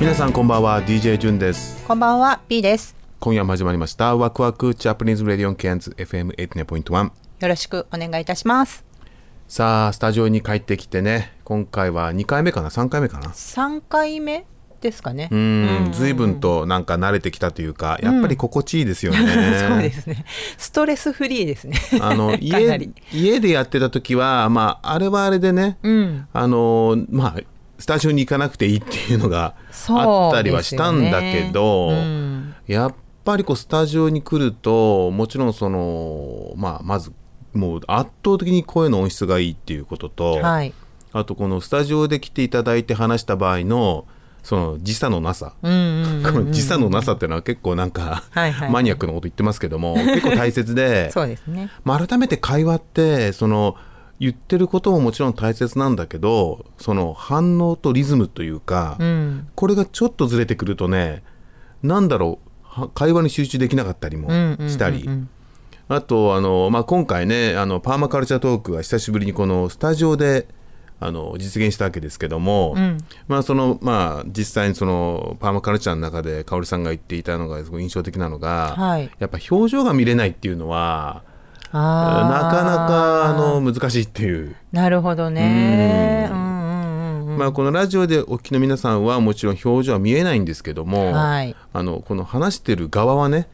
[0.00, 2.96] 皆さんこんばんは DJ ジュンですこんばんは、P です。
[3.18, 7.12] 今夜も始まりましたワクワクジャパニーズ・ラディオン・ケアンズ FM89.1 よ
[7.48, 8.82] ろしくお願いいたします。
[9.46, 14.46] さあスタジオに帰ってきてね今回は2回目かな？3回目かな？3回目
[14.80, 15.28] ですかね。
[15.30, 19.18] うーん随分となんか慣れてきたというかやっぱり心地いいですよね、
[19.68, 20.24] そうですね。
[20.56, 21.76] ストレスフリーですね。
[22.00, 26.26] あの 家り家でやってた時はまああれはあれでね、うん。
[26.32, 27.40] あのまあ
[27.80, 29.54] スタジオに行かなくていいっていうのが
[29.88, 31.96] あったりはしたんだけど、ね。
[31.96, 32.54] うん。
[32.66, 37.12] やっぱりこうスタジオに来るともちろんその、まあ、まず
[37.54, 40.74] もう圧倒的に声の音質がいいっていうことと、はい。
[41.12, 44.06] あとこのスタジオで来ていただいて話した場合の
[44.42, 48.70] その時差のなさ、この時差のなさっていうのは結構なんか、はいはい。
[48.70, 51.70] マニアックなこと言ってますけども結構大切で そうですね。
[51.84, 53.76] まあ、改めて会話ってその
[54.20, 59.48] 言ってることももちろん大切なんだけどその反応とリズムというか、うん。
[59.56, 61.22] これがちょっとずれてくるとね
[61.82, 64.28] なんだろうは会話に集中できなかったりも
[64.68, 65.08] したり。
[65.88, 70.46] あとあの、まあ、今回ねあのパーマカルチャートークは久しぶりにこのスタジオで
[71.00, 81.24] あの実現したわけですけども、んまあそのまあ、実際にそのパーマカルチャーの中で香織さんが言っていたのがすごい印象的なのが、はいやっぱ表情が見れないっていうのは
[81.78, 84.56] なかなかあの難しいっていう。
[84.72, 86.28] なるほどね。
[87.40, 93.48] まあ、このラジオでお聞きの皆さんはもちろん表情は見えないんですけども、はいあのこの話してる側はね、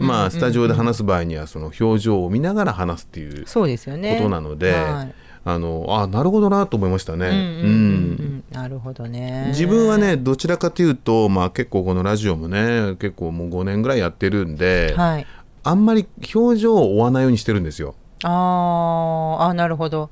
[0.00, 4.16] まあ、スタジオで話す場合にはその表情を見ながら話すっていうそうですよね。
[4.16, 7.28] ことなので、はいあのあなるほどなと思いましたね。
[7.28, 9.46] うんなるほどね。
[9.48, 15.26] 自分はねどちらかというと、まあ、結構このラジオもね結構もう5年ぐらいやってるんで、はい。
[15.62, 17.94] あんまり表情を追わないようにしてるんですよ。
[18.22, 20.10] あーあ、なるほど。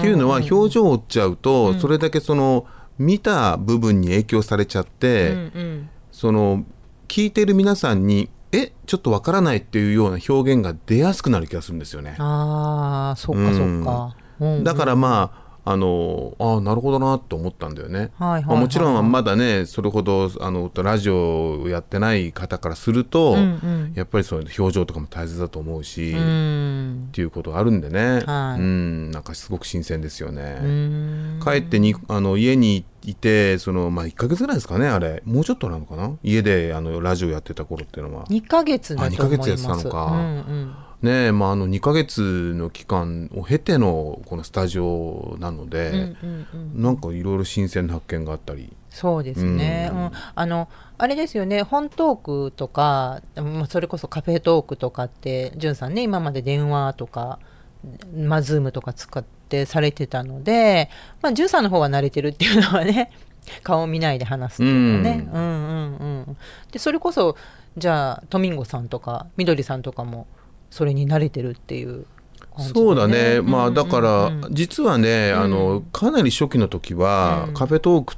[0.00, 2.66] ていうのは表情を追っちゃうと、それだけその
[2.98, 5.90] 見た部分に影響されちゃって、うんうん。
[6.12, 6.64] その
[7.08, 12.16] 聞いてる皆さんにえちょっとわからないっていうような表現が出やすくなる気がするんですよね。
[12.18, 14.16] ああ、そっかそっか。
[14.40, 18.10] うんだからまああのあなるほどなと思ったんだよね。
[18.18, 27.08] はいはいはいまあもちろんまだねそれほどあのラジオをやってない方からすると、うんうんやっぱりそういう表情とかも大切だと思うし、うっん。
[27.12, 30.58] ていうことがあるんでね、はいうんなんかすごく新鮮ですよね。
[30.62, 36.12] うん帰ってにあの家にいてその、まあ、1か月ぐらいですかねあれもうちょっとなのかな？
[36.22, 38.24] 家であのラジオやってた頃っていうのは。
[38.26, 39.50] 2ヶ月だと思います。
[39.50, 40.74] 月やってたのかうんうん。
[41.00, 46.82] ねえまあ、あの2ヶ月の期間を経てのこのスタジオなので、うんうんうん。
[46.82, 48.72] なんかいろいろ新鮮な発見があったり。
[48.90, 50.02] そうですね、ううん。
[50.06, 51.62] んあのあれですよね。
[51.62, 57.38] 本トークとかまあそれこそカフェトークとかってんさんね今まで電話とか、
[58.16, 60.90] まあ、ズームとか使ってされてたので、
[61.22, 63.12] まあ、んさんの方は慣れてるっていうのはね
[63.62, 66.36] 顔見ないで話すっていうのはね、うん、うんうん
[66.72, 67.36] でそれこそ
[67.76, 70.26] じゃあトミンゴさんとかみどりさんとかも
[70.70, 72.06] それに慣れてるっていう
[72.58, 74.44] そうだね、まあうんだから、うん。
[74.44, 77.54] うん実はね、あのかなり初期の時は、うん。
[77.54, 78.16] カフェトークっ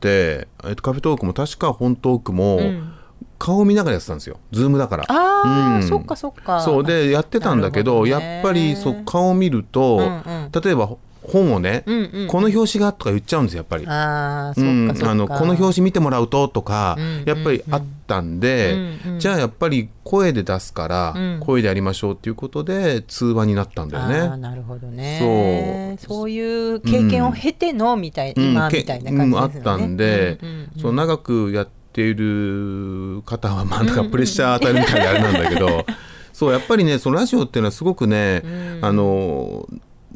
[0.00, 2.92] て、えっと、カフェトークも確か本トークも、うん。
[3.38, 4.38] 顔見ながらやってたんですよ。
[4.52, 5.04] ズームだから。
[5.08, 5.82] ああ、うん。
[5.82, 6.60] そっかそっか。
[6.60, 6.84] そう。
[6.84, 8.10] でやってたんだけどね。
[8.10, 10.50] やっぱりそう顔を見ると、うんうん。
[10.52, 10.90] 例えば
[11.30, 13.84] 本をね、うんうんこの表紙がとか言っちゃうんですよやっぱり。
[13.86, 14.90] あうん。
[14.90, 24.36] あのこの表紙見てもらうととか、うんうんやっぱりあったんで、うんうんじゃあやっぱり声で出すから、うん声でやりましょうっていうことで通話になったんだよね。
[24.38, 25.96] なるほどね。
[26.00, 29.38] そうそういう経験を経てのみたい、今けみたいな感じですよね。
[29.38, 35.84] うんあったんで、うんうんうんそう長くやっている方はまあなんかプレッシャー与えるみたいであれなんだけど、
[36.32, 38.42] そうやっぱりねそのラジオっていうのはすごくね、
[38.80, 39.68] あの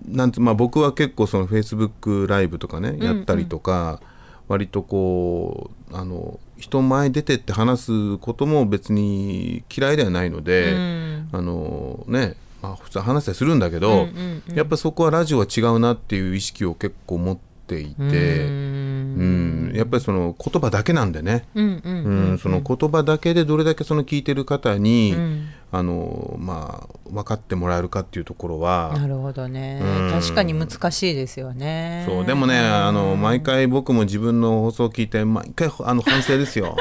[0.07, 4.01] なんてまあ僕は結構そのフェイスブックライブとかねやったりとか、
[4.49, 11.29] 割とこうあの人前出てって話すことも別に嫌いではないので、うん。
[11.33, 14.09] あのねまあ、普通話したりするんだけど、
[14.55, 29.81] やっぱそこはラジオは違うなっていう意識を結構持っていて、うん、やっぱりその言葉だけなんでね、うんうんうんその言葉だけでどれだけその聞いてる方に、んあのまあ、分かってもらえるかっていうところはなるほどね。
[29.83, 30.11] うん。
[30.13, 32.05] 確かに難しいですよね。
[32.09, 36.77] そうでもねあの毎回僕も自分の放送を聞いて毎回あの反省ですよ。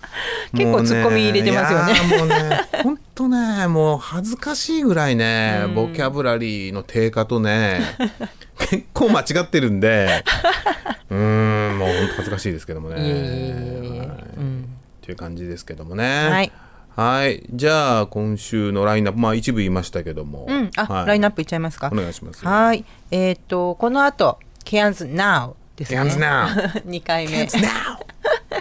[0.52, 2.18] 結構ツッコミ入れてますよね。
[2.18, 5.74] もうね本当ねもう恥ずかしいぐらいね、うん。
[5.74, 7.80] ボキャブラリーの低下とね
[8.58, 10.24] 結構間違ってるんで
[11.10, 13.00] うーんもう本当恥ずかしいですけどもね。
[13.00, 13.98] いえいえいえいえ。
[14.00, 14.08] はい。
[14.38, 14.68] うん。
[15.02, 16.28] という感じですけどもね。
[16.30, 16.52] はい、
[16.96, 17.42] はい。
[17.50, 21.06] じゃあ今週のラインナップまあ一部言いましたけども、うん、あ、はい。
[21.06, 21.90] ラインナップいっちゃいますか。
[21.92, 22.44] お願いします。
[22.44, 22.84] はい。
[23.10, 26.00] えっ、とこの後 Cairns Now ですね。
[26.00, 26.46] Now
[26.84, 27.48] 2回目。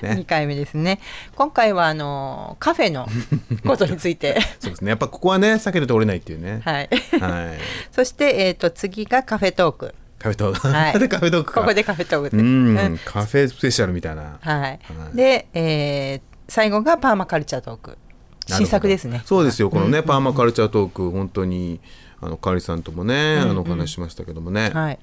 [0.02, 0.12] ね。
[0.12, 1.00] 2回目ですね。
[1.36, 3.08] 今回はあのカフェの
[3.66, 4.40] ことについて。
[4.60, 4.90] そうですね。
[4.90, 6.62] やっぱここはね避けて通れないっていうね。
[6.64, 6.90] はい。
[7.20, 7.58] はい。
[7.92, 9.96] そして、えー、と次がカフェトーク。
[10.20, 10.68] カフェトーク。
[10.68, 11.00] はい。
[11.00, 11.62] でカフェトークか。
[11.62, 12.38] ここでカフェトーク。
[12.38, 12.98] でうん、うん。
[13.04, 14.38] カフェスペシャルみたいな。
[14.40, 14.80] はい、はい。
[15.16, 17.98] で、えー最後がパーマカルチャートーク
[18.58, 19.22] 新作ですね。
[19.26, 19.70] そうですよ。
[19.70, 21.80] このね、パーマカルチャートーク本当に
[22.22, 25.00] あのカーリさんともね、あのお話ししましたけどもね、はい。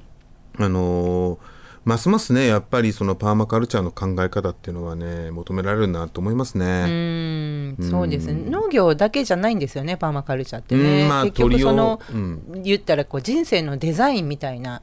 [0.59, 1.39] あのー
[1.87, 6.65] ますますねやっぱりそのパーマカルチャーの考え方っていうのはね求められるなと思いますうね。
[6.67, 7.91] ーん。
[7.91, 8.51] そうですね。
[8.51, 12.63] 農業だけじゃないんですよねパーマカルチャーってね、うんまあ結局その、うん。
[12.65, 14.83] 言ったらこう人生のデザインみたいな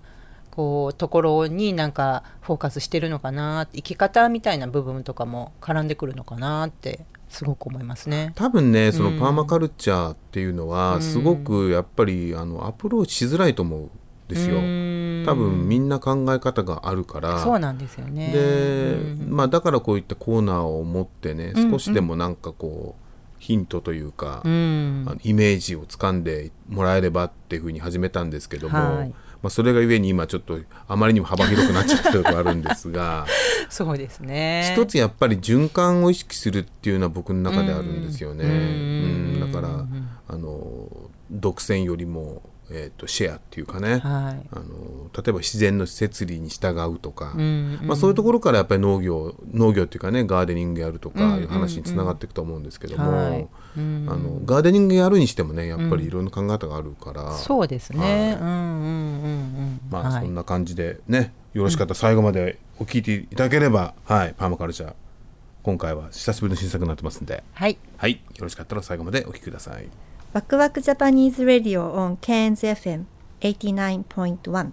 [0.50, 8.32] こうところになんかフォーカスしてるのかな生き方みたいな部分とかも絡んでくるのかなってすごく思いますね。
[8.36, 13.90] 多分ねそのパーマカルチャーっていうのはすごくやっぱりあのアプローチしづらいと思うん
[14.28, 14.58] ですよ。
[15.26, 17.40] 多分みんな考え方があるから。
[17.40, 18.32] そうなんですよね。
[18.32, 23.04] で、うんまあ、だからこういったコーナーを持ってね少しでもなんかこう、
[23.40, 25.20] ヒントというか、うん。
[25.24, 29.14] イメージをつかんでもらえればっていうふうに始めたんですけども、はい
[29.44, 30.58] まあ、それがゆえに今ちょっと
[30.88, 33.28] あまりにも幅広くなっちゃってるところあるんですが
[33.70, 34.74] そうですね。
[34.74, 38.46] 一つやっぱり循環を意識するっていうのは僕の中であるんですよね。
[38.46, 38.54] うんう
[39.48, 39.86] んだから
[40.30, 40.88] あの
[41.30, 42.42] 独占よりも、
[42.76, 44.48] えー、とシェアっていうかね、はい。
[44.52, 58.38] あの例えば自然の摂理に従うとか、うんまあ、そういうところからやっぱり農業農業っていうかねガーデニングやるとかいう話につながっていくと思うんですけども、あのガーデニングやるにしてもねやっぱりいろんな考え方があるから、そうですね。
[58.42, 58.88] うんうんうんう
[59.62, 59.80] ん。
[59.90, 60.24] まあはい。
[60.24, 64.36] そんな感じでねよろしかったら最後までお聞いていただければ、はい。
[64.36, 64.94] パーマカルチャー
[65.64, 67.78] 今回は久しぶりの新作になってますんで、はい。
[67.96, 69.88] はい、よろしかったら最後までお聞きください。
[70.34, 73.06] ワクワクジャパニーズ・ラディオ on Cairns FM
[73.40, 74.72] 89.1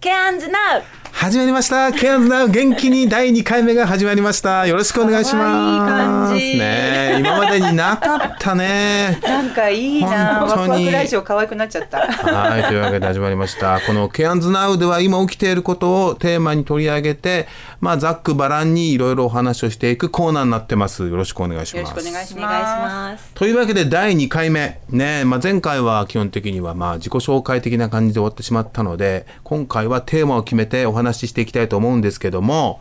[0.00, 0.82] ケアンズナウ
[1.18, 10.46] 始まりましたケアンズナウ元気に第2回目が始まりましたよろしくお願いしますいい感じね今までになかったねなんかいいな。
[10.46, 12.06] 本当にワクワクラジオ可愛くなっちゃった。
[12.06, 13.80] はい、というわけで始まりました。
[13.86, 17.46] このケアンズナウでは今起きていることをテーマに取り上げて、
[17.80, 21.08] まあざっくばらんにいろいろお話をしていくコーナーになってます。
[21.08, 21.90] よろしくお願いします。
[21.90, 32.80] よろしくお願いしますというわけで第2回目ね、まあ、前回は基本的にはまあ自己紹介的な感じで終わってしまったので今回はテーマを決めてお話話ししていきたいと思うんですけども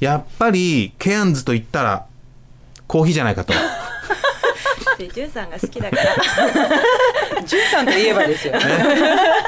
[0.00, 2.06] やっぱりケアンズと言ったら
[2.86, 3.52] コーヒーじゃないかと。
[4.98, 7.46] でジュンさんが好きだからす。
[7.46, 8.60] ジュンさんといえばですよね。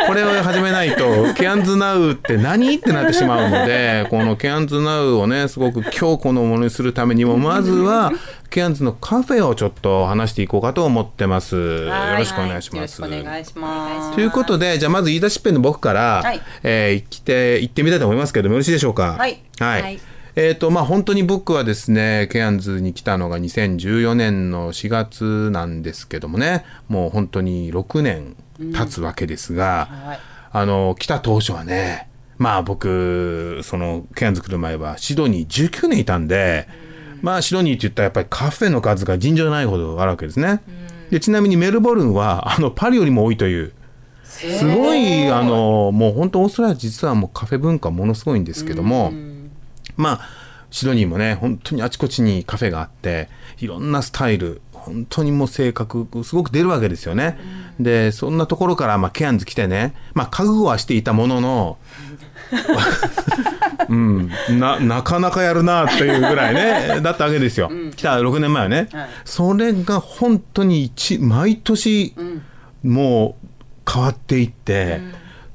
[0.07, 2.75] これを始めないと、ケアンズナウって何？
[2.75, 8.13] ってなってしまうので、 このケアンズナウをね、すごく強固のものにするためにも、まずは、
[8.49, 11.57] ケアンズのカフェをちょっと話していこうかと思ってます。
[11.57, 13.01] よろしくお願いします。
[13.01, 14.15] よろしくお願いします。
[14.15, 19.17] ということで、じゃあまず言い出しっぺの僕から、はいえー来て、行ってみたいと思いますけども、よろしいでしょうか？
[19.19, 20.01] はいはい。
[20.35, 30.19] はいえっ、と、まあ、本当に僕はですね、ケアンズに来たのが2014年の4月なんですけどもね、もう本当に6年経つわけですが、はい
[30.53, 36.69] あの、来た当初はね、まあ僕、その、ケアンズ来る前はシドニー19年いたんで、
[37.23, 40.61] まあシドニーって言ったらやっぱりカフェの数が尋常ないほどあるわけですね。
[41.11, 43.73] で、ちなみにメルボルンは、あの、パリよりも多いという、
[44.25, 49.13] すごい、あの、もう本当オーストラリア実はもうカフェ文化ものすごいんですけども、
[50.01, 50.21] まあ、
[50.71, 53.29] シドニーもね、本当にあちこちにカフェがあって、
[53.59, 57.39] いろんなスタイル、本当にもう性格、すごく出るわけですよね。
[57.79, 61.79] で、そんなところから、まあ、ケアンズ来てね、まあ、覚悟はしていたものの、
[63.89, 69.09] うん、ななかなかやるなというぐらいねだったわけですよ、来た6年前はね、はい。
[69.25, 72.15] それが本当に一毎年、
[72.83, 73.49] もう
[73.91, 75.01] 変わっていって、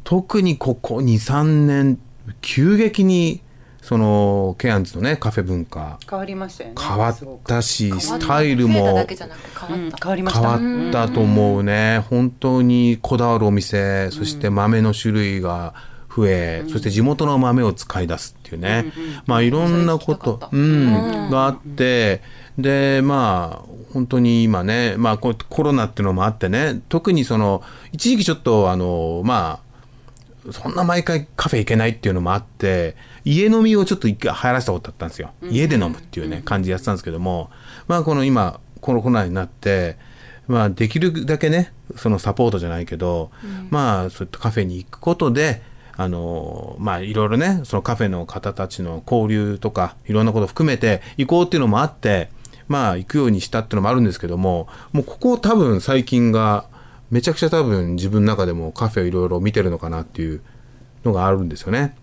[0.03, 1.99] 特にここ23年
[2.41, 3.41] 急激に
[3.85, 5.99] そのケアンズのねカフェ文化。
[6.09, 10.57] 変わりましたよね変わったしスタイルも変わった、変わりました。
[10.57, 11.99] 変わったと思うね。
[12.09, 15.75] 本当にこだわるお店そして豆の種類が
[16.15, 18.91] 増え、そして地元の豆を使い出すっていうね、
[19.27, 22.23] まあいろんなこと、うんがあって
[22.57, 27.61] でまあ本当に今ね、まあ、こうコロナっていうのもあってね特にその
[27.91, 29.59] 一時期ちょっとあのま
[30.47, 32.95] あそんな毎回カフェ行けないっていうのもあって
[33.25, 37.49] 家飲みをちょっと一回流行らせたことだったんですよ、家で飲むっていうね感じでやってたんですけども。
[37.87, 39.97] まあこの今このコロナになって
[40.47, 43.31] まあできるだけねそのサポートじゃないけど、
[43.71, 45.61] まあそういったカフェに行くことで
[45.97, 52.29] あのまあいろいろねそのカフェの方たちの交流とかいろんなことを含めて行こうっていうのもあって
[52.67, 56.67] まあ行くようにしたっていうのもあるんですけどももうここ多分最近が
[57.11, 60.41] めちゃくちゃ多分自分の中でもカフェをいろいろ見てるのかなっていう
[61.03, 61.95] のがあるんですよね。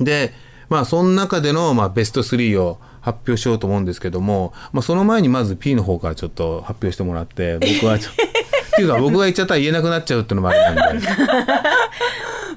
[0.00, 0.32] で
[0.68, 8.14] まあその中での、まあ、ベスト3を発表しようと思うんですけども、まあ、その前にまず P の方からちょっと発表してもらって僕はちょっ
[8.76, 11.06] ていうか僕が言っちゃったら言えなくなっちゃうっていうのもあれなんで。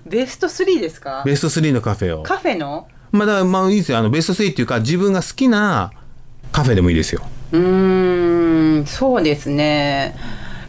[0.06, 1.24] ベスト3ですか？
[1.26, 2.24] ベスト3のカフェを。
[2.24, 2.88] カフェの？
[3.12, 3.98] まあだからまあいいですよ。
[3.98, 5.92] あのベスト3っていうか自分が好きな
[6.54, 7.22] カフェでもいいですよ。
[7.52, 10.16] うーんそうですね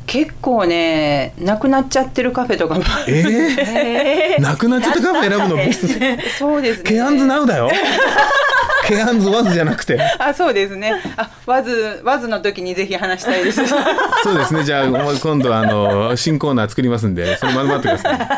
[0.09, 5.57] 結構ねなくなっちゃってるカフェとかもえー、なくなっちゃったカフェ選ぶの？
[5.57, 6.91] ベスト3そうですね。
[6.91, 7.71] ケアンズ Now だよ。
[8.89, 10.01] ケアンズ Was じゃなくて。
[10.19, 10.95] あそうですね。
[11.19, 13.61] あ Was Was の時にぜひ話したいです。
[14.25, 14.65] そうですね。
[14.65, 18.38] じゃあ今度あの新コーナー作りますんでそれまで待ってください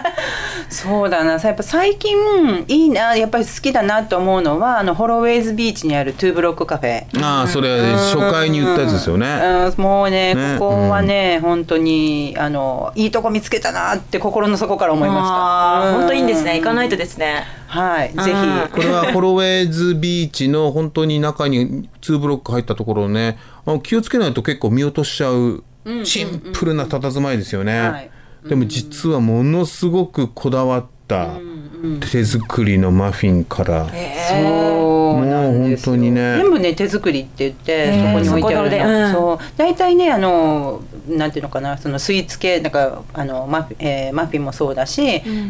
[0.70, 1.38] そうだな。
[1.40, 7.06] さやっぱ最近いいなやっぱり好きだなと思うのはあのホロウェイズビーチにあるトゥーブロックカフェ。
[7.22, 9.26] ああそれ初回に言ったやつですよね。
[9.76, 15.92] うん、もうねねここはね、本当にあのいいとこ見つけたなって心の底から思いました。
[15.98, 16.56] 本当いいんですね。
[16.56, 16.90] 行かないと。
[16.90, 17.44] とですね。
[17.66, 18.68] はい、ぜうん。
[18.70, 23.38] これはホロウェイズビーチの本当に中に2ブロック入ったところね。
[23.82, 25.62] 気をつけないと結構見落としちゃう。
[26.04, 28.10] シンプルな佇まいですよね、はい
[28.48, 31.28] でも実はものすごくこだわった
[32.10, 33.90] 手作りのマフィンから、ひ、
[34.28, 36.36] そうもう本当にね。
[36.36, 39.12] 全部ね手作りって言って、そこに置いてあるそこでうんの。
[39.12, 39.38] そう。
[39.56, 45.02] 大体ねあのなんていうのかなそのスイーツ系なんかあのマフィ,、えーマフィンもそうだし、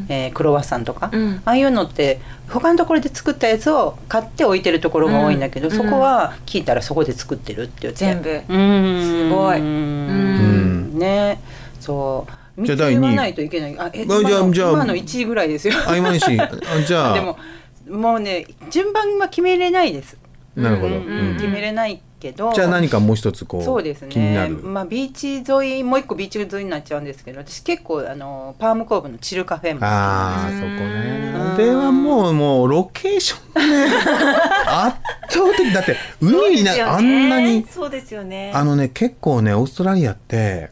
[0.08, 1.42] えークロワッサンとか、うん。
[1.44, 5.74] ああいうのって他のところで作ったやつを買って置いてるところが多いんだけど、うん。
[5.76, 7.98] そこは聞いたらそこで作ってるって言って。
[7.98, 8.30] 全部。
[8.30, 9.02] うん。
[9.02, 9.58] すごい。
[9.58, 10.98] うん。
[10.98, 11.40] ね。
[11.80, 12.32] そう。
[12.32, 13.78] 3つじゃあ第二位言わないといけない。
[13.78, 15.74] あえじゃあじゃあ今の1位ぐらいですよ。
[15.86, 16.50] あ今西あ
[16.86, 17.14] じゃあ。
[17.14, 17.38] でも
[17.88, 20.16] もうね順番は決めれないです、
[20.54, 22.52] なるほど、うんうん決めれないけど。
[22.52, 30.76] じゃあ何かもう一つこうそうです気になる、ねまあビーチ沿いもう一個ビーチ沿いになっちゃうんですけど私結構あのパームコーブのチルカフェも好きああそこうん。
[30.76, 31.34] ね。
[31.54, 33.86] あれはもうもうロケーションがね
[34.66, 34.96] 圧
[35.30, 35.72] 倒的。
[35.72, 38.52] だって海にな、あんなにそうですよね。
[38.54, 40.70] あのね結構ねオーストラリアって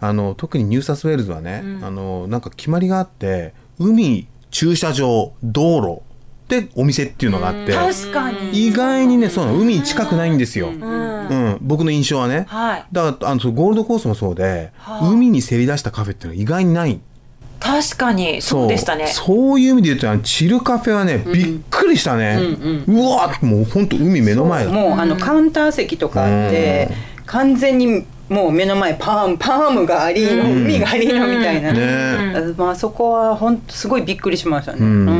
[0.00, 6.02] あの特にニューサウスウェールズはね、あのなんか決まりがあって海駐車場道路
[6.48, 8.68] でお店っていうのがあって、確かに。
[8.68, 9.58] 意外にねそうなの。
[9.58, 11.28] 海に近くないんですよ、うん。
[11.28, 11.58] うん。
[11.60, 12.86] 僕の印象はね、はい。
[12.90, 17.00] だからあのゴールドコーストもそうで、はあ海にせり出したカフェっていうのは意外にない。
[17.60, 18.42] 確かに。
[18.42, 18.68] そう。
[18.68, 19.06] でしたね。
[19.06, 22.40] そういう意味で言うとあのチルカフェはね、びっくりしたね、
[22.88, 26.88] うわもう本当海目の前だもうあのカウンター席とかあって
[27.26, 30.62] 完全にもう目の前パームパームがありの、うん。
[30.62, 32.32] 海がありのみたいな、ね。
[32.36, 34.78] あまあそこは本当すごいびっくりしましたね。
[34.80, 35.08] うん。
[35.08, 35.12] う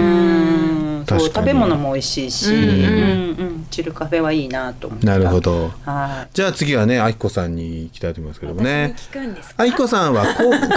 [1.03, 1.05] ん。
[1.09, 2.63] そう食べ物も美味しいし、うん。
[2.63, 2.69] うん。
[2.69, 2.73] う
[3.45, 3.67] ん。
[3.69, 5.07] チルカフェはいいなと思って。
[5.07, 5.41] なるほ。
[5.41, 5.73] ど。
[5.85, 8.95] はじゃあ次はねあきこさんに行きたいと思いますけどもね
[9.57, 10.71] あきこさんはコー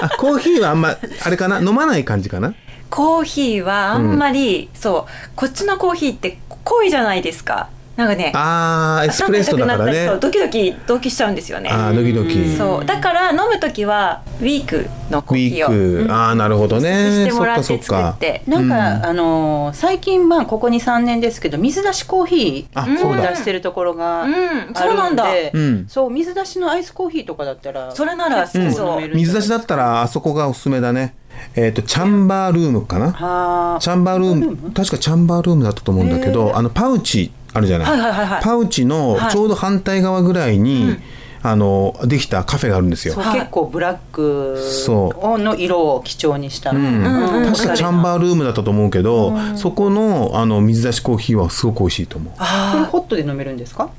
[0.00, 1.60] あコーヒーはあんまあれかな？
[1.60, 2.54] 飲まない感じかな？
[2.88, 5.30] コーヒーはあんまり、そう。
[5.36, 10.10] こっちのコーヒーって濃いじゃないですかなんかねあーエスプレッソだからね。
[10.20, 11.70] ドキドキドキしちゃうんですよね。
[11.70, 12.56] あードキドキ。
[12.56, 12.84] そう。
[12.84, 16.12] だから飲む時はウィークのコウィーヒーをーク。
[16.12, 17.08] ああなるほどね。
[17.18, 17.84] そってもらってかそっか。
[17.84, 18.42] 作って。
[18.46, 18.50] い。
[18.50, 23.30] なんか、あのー最近まあここに3年ですけど水出しコーヒあーをそうだ。
[23.30, 24.32] 出してるところがあうん。
[24.32, 25.24] るんで、そうなんだ。
[25.52, 25.86] うん。
[25.88, 31.14] そう水出しのアイスコーヒーとかだったらそれならそう結構飲める水出しだったらあそこがおすすめだね。
[31.56, 33.12] えっ、とチャンバールームかな。
[33.12, 34.72] はあチャンバールーム。
[34.72, 38.42] 確かチャンバールームだったと思うんだけどあのパウチあるじゃない,、はいはいはいはい。
[38.42, 40.96] パウチのちょうど反対側ぐらいに、
[41.42, 43.14] あのできたカフェがあるんですよ。
[43.14, 46.84] そう、結構ブラックその色を基調にした、うん。
[46.84, 47.52] うん。
[47.52, 52.34] 確かチャンバールームだったと思うけど、そこのあの水出しコーヒーはすごく美味しいと思う。
[52.34, 53.90] これホットで飲めるんですか？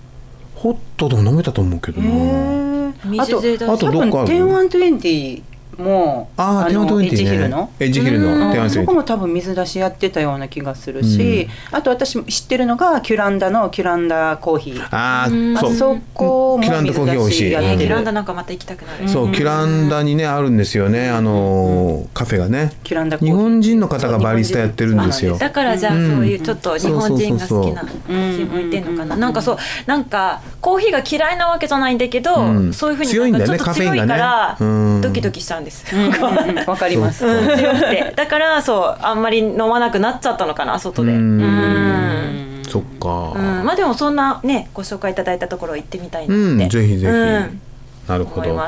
[0.56, 2.94] ホットでも飲めたと思うけどな。
[3.20, 5.44] あとあとどっかある10-120もあーテー
[5.78, 7.10] マのエッ20ね。
[7.16, 7.72] ジヒルの？
[7.80, 8.52] エッジヒルのうん。
[8.52, 14.88] テーマ20そこも多分水出しやってたような気がするし、あと私知ってるのがキュランダのキュランダコーヒー。
[14.92, 15.58] あうん。
[15.58, 17.44] あそこもキュランダコーヒー美味しい。
[17.46, 17.74] 水出しやってる。
[17.74, 19.10] えーキュランダなんかまた行きたくなる。
[19.10, 21.10] そうキュランダにねあるんですよね。
[21.10, 22.74] あのーカフェがね。
[22.84, 23.36] キュランダコーヒー。
[23.36, 25.38] 日本人の方がバリスタやってるんですよ。
[25.38, 26.16] だからじゃあうん。
[26.16, 28.46] そういうちょっと日本人が好きなそうそうそうそう。
[28.46, 29.16] 向いてんのかな。
[29.18, 32.74] なんかそうなんかコーヒーが嫌いなわけじゃないんだけど、うん。
[32.74, 33.58] そういうふうに強いんだよね。
[33.58, 34.96] なんかちょっと強いからカフェインがね。
[34.96, 35.02] うん。
[35.02, 37.26] ドキドキしちゃうんです、うんうんうんわかります。
[37.26, 37.58] うん。
[37.58, 38.14] 強くて。
[38.16, 41.12] だからそうあんまり飲まなくなっちゃったのかな外で。
[41.12, 41.42] ううん。
[41.42, 43.34] んそっか。
[43.36, 43.66] うん。
[43.66, 47.06] まあでもそんなねご紹介いただいたところ行ってみたいなって、うんぜひぜひ。
[47.06, 47.62] うん。
[48.08, 48.60] なるほど。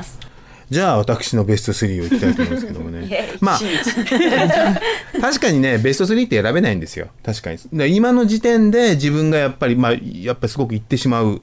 [0.69, 3.07] じゃあ私のベスト3をいきたいと思いますけどもね。
[3.07, 3.59] イまあ
[5.21, 7.07] 確かにねベスト3って選べないんですよ。
[7.23, 7.57] 確かに。
[7.71, 11.41] で今の時点で自分がやっぱりまあやっぱりすごく言ってしまう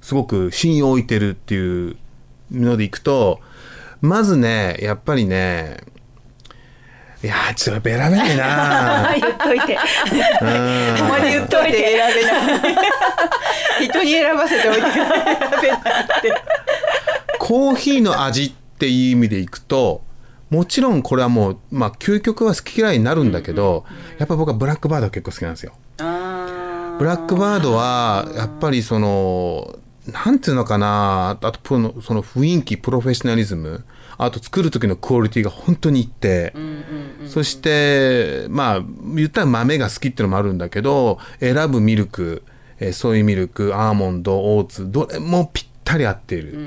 [0.00, 1.96] すごく信用を置いてるっていう
[2.52, 3.40] のでいくと
[4.00, 5.78] まずねやっぱりね
[7.22, 9.12] いやーちょっとやっぱ選べないな。
[9.20, 9.78] 言っといて。
[10.40, 11.22] うん。
[11.22, 12.30] 言っといて選べな
[13.82, 14.80] い人に選ばせておいて。
[14.80, 16.34] 選べないって
[17.38, 20.02] コーヒーの味っていう意味でいくと
[20.48, 23.84] もちろんこれはもうまあ究極は好き嫌いになるんだけど、
[24.18, 25.72] やっぱ僕はブラックバードは結構好きなんですよ。
[26.00, 31.30] あブラックバードはやっぱりそのなんていうのかな。
[31.30, 33.84] あとプロのその雰囲気プロフェッショナリズム。
[34.18, 36.52] あと作る時のクオリティが本当にいって、
[37.26, 38.80] そしてまあ
[39.14, 42.42] 言ったら豆が好きっていうのもあるんだけど選ぶミルク
[42.80, 46.58] えーソイミルクアーモンドオーツどれもぴったり合っている、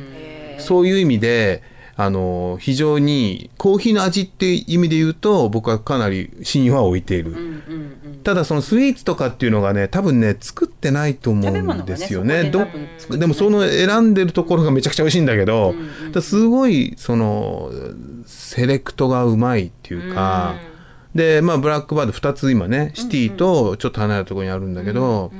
[0.59, 1.61] そういう意味で
[1.95, 7.35] あの非常にコーヒーの味っていう意味で言うと僕はかなり信用は置いている。
[8.23, 12.43] ただそのスイーツとかっていうのがね多分ね作ってないと思うんですよね。
[12.43, 12.51] ね
[12.97, 17.71] そこでもその選んでるところがめちゃくちゃ美味しいんだけど、だからすごいその
[18.25, 20.55] セレクトがうまいっていうか、
[21.13, 25.31] でまあブラックバード2つ今ねシティとちょっと離れたところにあるんだけど、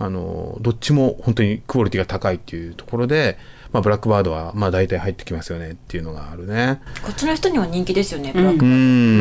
[0.00, 3.38] あのどっちも本当にクオリティが高いっていうところで、
[3.72, 6.80] まあ、ブラックバードはまあ大体入ってきますよねっていうのがあるね。
[7.02, 8.74] こっちの人には人気ですよねブラックうロ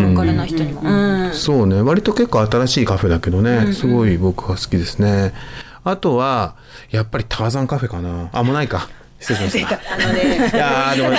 [0.09, 0.87] んーカルな人にも、う
[1.29, 1.33] ん。
[1.33, 1.81] そうね。
[1.81, 5.33] 割と結構新しいカフェだけどね、すごい僕は好きですね。
[5.83, 6.55] あとは
[6.91, 8.29] やっぱりターザンカフェかな。
[8.33, 8.89] あもうないか。
[9.19, 9.79] 失礼しました。
[9.93, 10.35] あのね。
[10.53, 11.09] いやーでも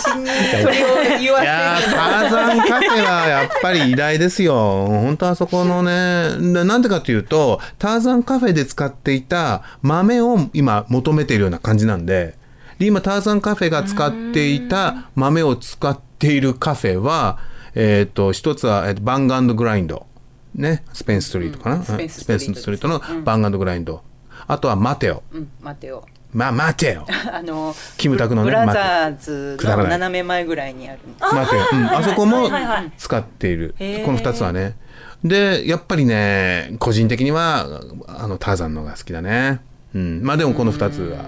[0.00, 0.26] 私に
[0.62, 4.54] それを言わいやーせターザンカフェはやっぱり偉大ですよ。
[4.86, 12.36] 本当あそこのねななんでかというとターザンカフェで使っていた豆を今求めているような感じなんで
[12.78, 17.38] で今ターザンカフェが使っていた豆を使っているカフェは
[17.74, 20.06] えっ、と一つは、えーとバンガンドグラインド。
[20.54, 24.02] ねスペンストリートかな、スペンスペンストリートのバンガンドグラインド、
[24.46, 25.22] あとはマテオ。
[25.30, 32.48] うん待てよまあマテオあのキムタクのねブラザーズの斜め前ぐらいにある待てよ、うん、あそこも
[32.98, 34.76] 使っている、この2つはね。
[35.24, 39.60] でやっぱりね個人的にはあのターザンの方が好きだね、
[39.94, 41.24] うん、まあでもこの2つは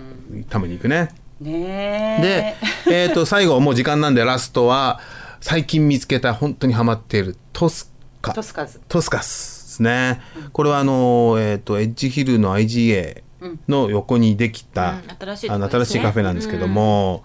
[0.50, 1.10] たまに行くね。
[1.40, 2.56] ね
[2.86, 5.00] でえ、 えー、と最後もう時間なんでラストは
[5.40, 8.32] 最近見つけた本当にハマっているトスカ。
[8.32, 8.80] トスカズ。
[8.88, 10.20] トスカスですね、
[10.52, 13.22] これはあの、えー、とエッジヒルの IGA
[13.68, 17.24] の横にできた、うん新しいあの新しいカフェなんですけども、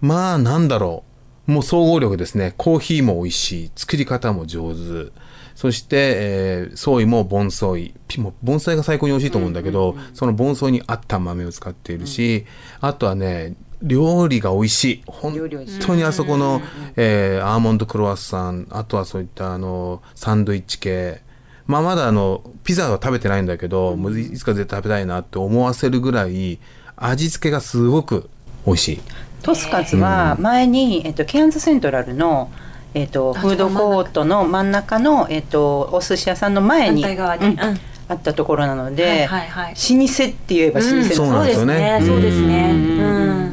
[0.00, 1.04] まあなんだろ
[1.48, 1.52] う。
[1.52, 2.54] もう総合力ですね。
[2.56, 3.70] コーヒーも美味しい。
[3.76, 5.12] 作り方も上手。
[5.54, 7.94] そして、えー、ソイもボンソイ。
[8.08, 12.46] ピもうボンソイが最高に美味しいと思うんだけど、そのボンソイに合った豆を使っているし、
[12.80, 15.02] あとはね料理が美味しい。
[15.06, 15.38] 本
[15.80, 16.60] 当にあそこの、
[16.96, 18.66] えーアーモンドクロワッサン。
[18.70, 21.22] あとはそういったあのサンドイッチ系
[21.66, 26.58] まあまだあのピザは食べてないんだけど、もういつか絶対食べたいなって思わせるぐらい
[26.96, 28.28] 味付けがすごく
[28.66, 29.00] 美味しい。
[29.42, 32.50] トスカズは前に、えっと、ケアンズセントラルの、
[32.94, 37.46] えっと、フードコートの真ん中の、えっと、お寿司屋さんの前に、反対側に。
[37.46, 37.60] うん。
[37.60, 37.78] うん。
[38.08, 39.74] あったところなので、はいはいはい。
[39.74, 41.02] 老舗って言えば老舗うん。
[41.02, 42.02] のそうなんですよね。
[42.06, 42.70] そうですね。
[42.70, 43.00] うん。
[43.00, 43.02] う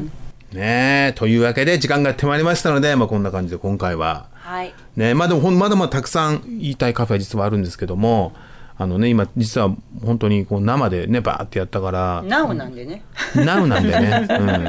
[0.04, 0.12] ん。
[0.54, 1.14] ねえ。
[1.16, 4.74] というわけで時間がやってまいりましたので、まあ、こんな感じで今回ははい。
[4.98, 8.34] ねまあでもほんまだまだたくさん言いたいカフェは実はあるんですけども
[8.78, 13.04] あのね今実は本当にこう生でねバーってやったからナウなんでね、
[13.36, 14.64] ナウなんでね、うん、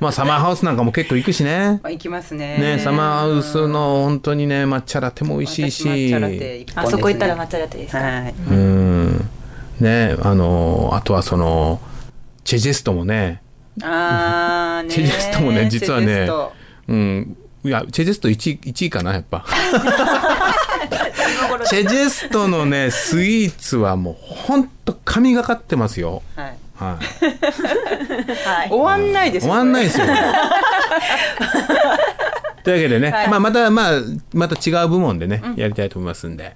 [0.00, 1.80] まあサマーハウスなんかも結構行くしね。
[1.82, 2.58] まあ、行きますね。
[2.58, 5.82] ねサマーハウスの本当にね抹茶ラテも美味しいし。
[5.84, 8.34] 私抹茶ラテ一本あそこ行ったら抹茶ラテですか、ねはい。
[8.50, 9.28] うん。
[9.80, 11.80] ねあのあとはその
[12.44, 13.40] チェジェストもね。
[13.82, 16.28] あーねチェジェストもね実はね
[16.88, 19.44] うんいやチェジェスト 1, 1位かなやっぱ。
[21.66, 26.22] チェジェストのねスイーツはもうほんと神がかってますよ。
[26.34, 26.56] はい。
[26.76, 26.98] は
[28.66, 28.68] い。
[28.68, 30.06] 終わんないですよ終わんないですよ。
[32.64, 34.00] というわけでね、まあ、またまあ
[34.32, 36.54] また違う部門でね、やりたいと思いますんで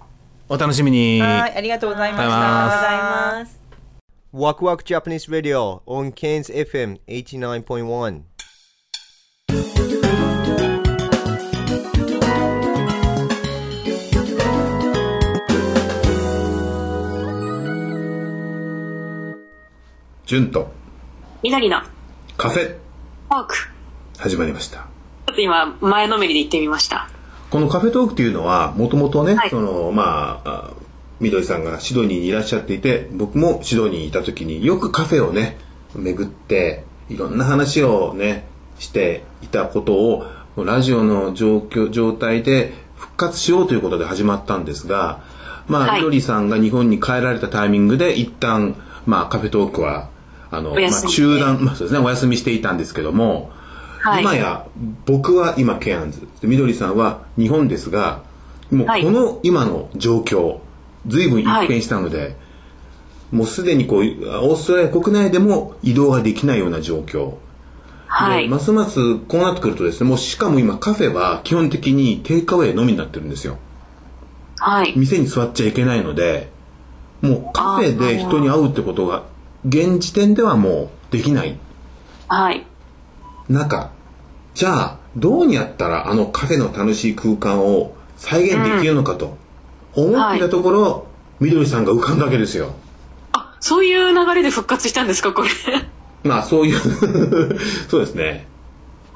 [0.48, 1.20] お楽しみに。
[1.20, 2.26] はい、ありがとうございました。
[2.26, 2.98] ありがとうござい
[3.44, 3.60] ます。
[4.34, 8.22] Waku Waku Japanese Radio on Cairns FM 89.1.
[20.26, 20.72] 順と。
[21.44, 21.82] 緑の。
[22.36, 22.74] カフェ。
[23.30, 23.54] トーク。
[24.18, 24.78] 始まりました。
[24.78, 27.08] ちょっと今、前のめりで行ってみました。
[27.48, 29.50] このカフェトークっていうのはもともとね、はい。
[29.50, 30.70] そのまああ
[31.20, 35.58] みどりさんがシドニーにいらっしゃっていて僕もシドニーにいた時によくカフェをね
[35.94, 38.46] 巡っていろんな話をね
[38.80, 45.22] していたことをラジオの状況状態で復活しようということで始まったんですが
[45.68, 46.00] まあ、はい。
[46.00, 48.74] みどりさんが日本に帰られたタイミングで一旦
[49.06, 50.10] まあカフェトークは
[50.56, 52.04] あの、まあ、中断、まあ、そうですね。
[52.04, 53.50] お休みしていたんですけども、
[54.00, 54.22] はい。
[54.22, 54.66] 今や
[55.04, 56.26] 僕は今ケアンズ。
[56.40, 58.22] でみどりさんは日本ですが
[58.70, 59.02] もうはい。
[59.02, 60.60] この今の状況
[61.06, 62.36] 随分一変したので、
[63.30, 67.34] もうすでにこうオーストラリア国内でも移動ができないような状況、
[68.06, 68.44] はい。
[68.44, 73.58] でますますこうなってくるとですねもうしかも今カフェは基本的にテイクアウェイのみになってるんですよ。
[74.58, 74.94] はい。
[74.96, 76.50] 店に座っちゃいけないので
[77.20, 79.24] もうカフェで人に会うってことが
[79.66, 81.58] 現時点ではもうできない。
[82.28, 82.66] はい。
[83.48, 83.90] 中。
[84.54, 89.36] じゃあどうやったらあのカフェの楽しい空間を再現できるのかと
[89.94, 91.06] 思っていたところ、
[91.40, 92.74] みどりさんが浮かんだわけですよ。
[93.32, 95.48] あ、そういう流れで復活したんですか、これ。
[96.24, 96.78] まあそういう
[97.88, 98.46] そうですね。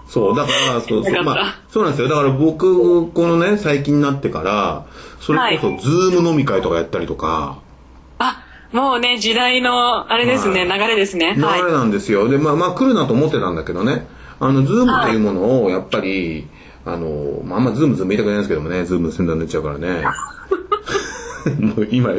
[0.06, 2.08] そうだからそうそう,、まあ、そうなんですよ。
[2.08, 4.86] だから僕このね最近になってから
[5.20, 7.69] それこそズーム飲み会とかやったりとか、あ、
[8.72, 11.34] もうね、時代の、あれですね、は流れですね。
[11.36, 11.62] 流はい。
[11.62, 14.06] れなんですよ、でまあまあ来るなと思ってたんだけどね。
[14.38, 16.46] あのズームというものをやっぱり、
[16.86, 20.02] あのまああんまズームズーム言いたくないんですけどもねズームで宣伝になっちゃうからね。
[21.58, 22.10] もう今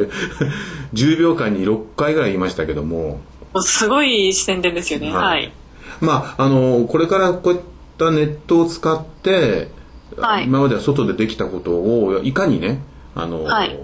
[0.94, 3.20] 10秒間に6回ぐらい言いましたけども。
[3.60, 5.12] すごい宣伝ですよね。
[5.12, 5.24] はい。
[5.24, 5.52] はい。
[6.00, 7.60] まああのこれからこういっ
[7.98, 9.68] たネットを使って、
[10.16, 10.44] はい。
[10.44, 12.82] 今までは外でできたことをいかにね
[13.16, 13.76] あの、はい。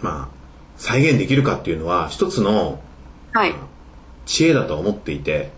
[0.00, 0.35] まあ
[0.76, 2.80] 再現できるかっていうのは一つの
[3.32, 3.54] はい。
[4.24, 5.50] 知恵だと思っていて、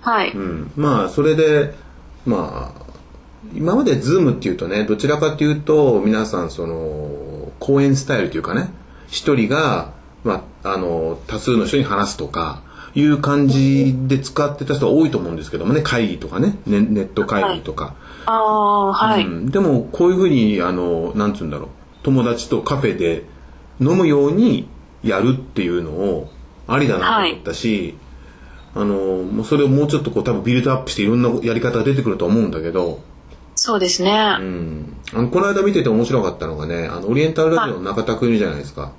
[0.00, 0.32] はい。
[0.32, 1.74] うん、まあそれで
[2.26, 2.82] まあ
[3.54, 8.70] 今までズームっていうとねどちらかというと皆さんその講演スタイルというかね
[9.08, 9.92] 一人が、
[10.24, 12.62] まあ、あの多数の人に話すとか
[12.94, 17.94] いう感じで使ってた人が多いと思うんですけどもね会議とかねネネット会議とか、
[18.26, 19.24] ああ、はい。
[19.24, 21.68] うんでもこういうふうにあのなんつうんだろう
[22.02, 23.24] 友達とカフェで
[23.82, 24.68] 飲むように
[25.02, 26.30] やるっていうのを
[26.66, 27.96] ありだなと思ったし、
[28.74, 33.00] あのもうそれをもうちょっとこう多分ビルドアップしていろんなやり方が出てくると思うんだけど、
[33.54, 34.10] そうですね。
[34.40, 38.92] うん、あのこの間見てて面白かったのがねあのオリエンタルラジオの中田くんいるじゃないですか。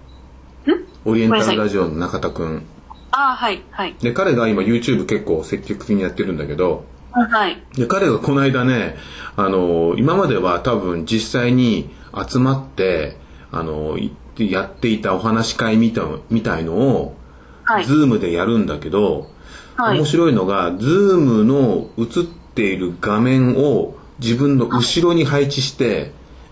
[1.06, 2.66] オリエンタルラジオの中田くん。
[3.12, 3.64] ああ、はい。
[3.72, 3.96] はい。
[4.00, 7.62] で彼が今 YouTube 結構積極的にやってるんだけど、はい。
[7.76, 8.96] で彼がこの間ね
[9.36, 11.90] あの今までは多分実際に
[12.28, 13.18] 集まって
[13.52, 13.98] あの
[14.38, 17.16] いやっていたお話し会みたみたいのを、
[17.64, 19.30] はいズームでやるんだけど、
[19.76, 26.12] はい面白いのがズームの映っている画面を自分の後ろに配置して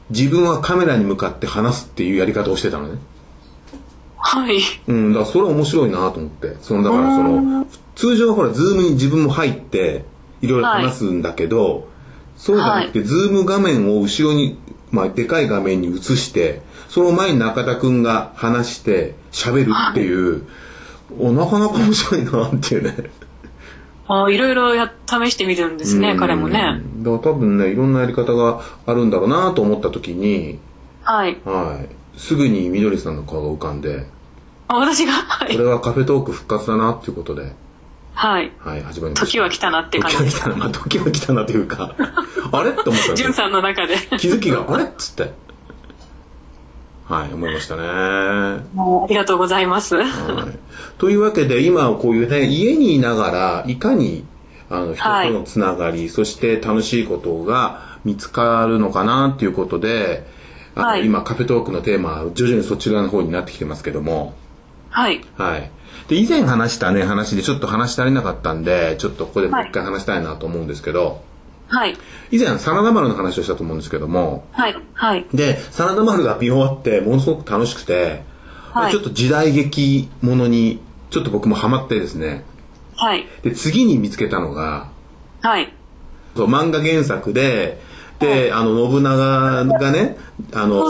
[0.10, 3.00] 自分はカメラに向かって話すっていうやり方をしてたのね。
[4.18, 4.60] はい。
[4.88, 6.56] うん、だからそれは面白いなと思って。
[6.62, 7.66] そのだからその、
[7.96, 10.06] 通常はほら、ズームに自分も入って、
[10.42, 11.88] いろいろ話すんだけど、
[12.38, 14.58] そうじゃなくて、ズーム画面を後ろに、
[14.92, 20.44] まあ、でかい画面に映して、その前に中田くんが話して、喋るっていう、
[21.18, 23.10] お、なかなか面白いなっていうね。
[24.10, 26.82] ああ、いろいろや、試してみるんですね、彼もね。
[26.98, 27.04] うん。
[27.04, 30.60] だ多分ね、いろんなやり方があるんだろうなと思った時に、
[31.04, 31.38] はい。
[31.46, 32.20] はい。
[32.20, 34.06] すぐにみどりさんの顔が浮かんで、
[34.68, 35.54] あ、私が、はい。
[35.54, 37.54] これはカフェトーク復活だなっていうことで、
[38.14, 38.52] はい。
[38.60, 39.26] はい、始まりました。
[39.28, 40.18] 時は来たなって感じ。
[40.18, 41.96] 時は来たな、まあ、時は来たなというか、
[42.52, 42.72] あれ？
[42.72, 43.96] って思ったんですよジュンさんの中で。
[44.18, 44.84] 気づきが、あれ？
[44.84, 45.32] っつって。
[47.12, 47.82] はい、思いましたね。
[47.84, 48.62] あ
[49.10, 49.98] りがとうございます。
[50.02, 50.06] い。
[50.98, 54.24] というわけで、今はこういうね、家にいながら、いかに、
[54.70, 60.26] あの、人とのつながり、そして楽しいことが見つかるのかなっていうことで、
[60.74, 64.34] あのはい今、カフェトークのテーマ、徐々にそちらの方になってきてますけども、
[64.90, 65.20] はい。
[65.36, 65.70] はい。
[66.08, 71.24] で、以前話したね、話でちょっと話し足りなかったんで、ちょっとここでもう一回話したいなと思うんですけど、
[71.72, 71.98] はい。
[72.32, 74.76] 以前、真田丸の話をしたと思うんですけども、はい。
[74.94, 75.26] はい。
[75.34, 78.24] で、真田丸が見終わって、ものすごく楽しくて、
[78.74, 80.80] はいちょっと時代劇ものに、
[81.10, 82.46] ちょっと僕もハマってですね、
[82.96, 83.26] はい。
[83.44, 84.90] で、次に見つけたのが、
[85.42, 85.74] はい。
[86.36, 87.82] そう漫画原作で、
[88.20, 90.16] であの信長がね
[90.54, 90.86] あの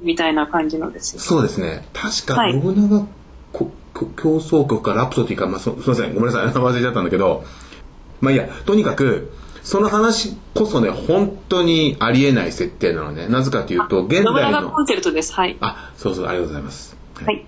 [0.00, 1.20] みたいな感じのですよ。
[1.20, 3.06] そうですね確かはい信長
[4.14, 7.44] 競争曲かラプソディか、まあ、すすみませんごめんなさい忘れちゃったんだけど
[8.20, 9.32] まあいいやとにかく
[9.66, 15.32] その話こそね本当にありえない設定なのねなぜかというと現信代の長コンセルトです。
[15.34, 15.56] はい。
[15.60, 17.44] あそうそうありがとうございますはい。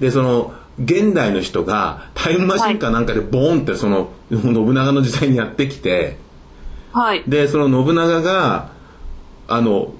[0.00, 6.16] でその現代の人がタイムマシンかなんかでボーンってその信長の時代にやってきて
[6.92, 7.24] はい。
[7.28, 8.72] でその信長が
[9.46, 9.92] あの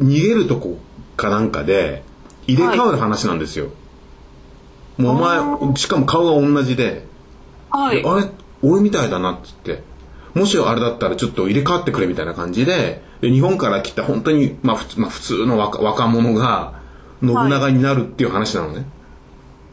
[0.00, 0.78] 逃げるとこ
[1.18, 2.04] かなんかで
[2.46, 3.68] 入れ替わる話なんですよ、
[4.96, 7.04] もうお前しかも顔が同じで,
[7.70, 8.08] はいで、。
[8.08, 8.30] あれ？
[8.62, 9.82] 俺みたいだなっつって
[10.36, 16.80] もしあれだったらちょっと入れ替わってくれみたいな感じでで日本から来た本当に、まあ、普通まあ普通の若若者が
[17.22, 18.84] 信長になるっていう話なのね、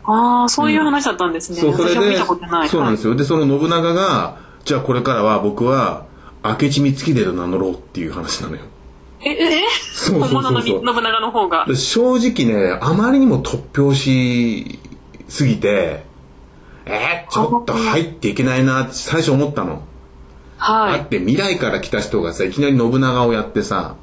[0.06, 1.60] ああ、そういう話だったんですね。
[1.60, 2.69] そうそれ私は見でたことない。
[2.69, 3.15] そうなんですよ。
[3.15, 6.06] でその信長がじゃあこれからは僕は
[6.43, 8.62] 明智光秀と名乗ろうっていう話なのよ。
[9.19, 9.62] え、え、え？
[9.93, 10.63] そうそうそうそう。
[10.63, 11.65] 信長の方が。
[11.67, 14.80] で正直ねあまりにも突拍子
[15.28, 16.06] すぎて
[16.86, 19.84] えー、ちょっと入っていけないなって最初思ったの、
[20.63, 20.99] はい。
[20.99, 23.95] だって未来から来た人がさいきなり信長をやってさ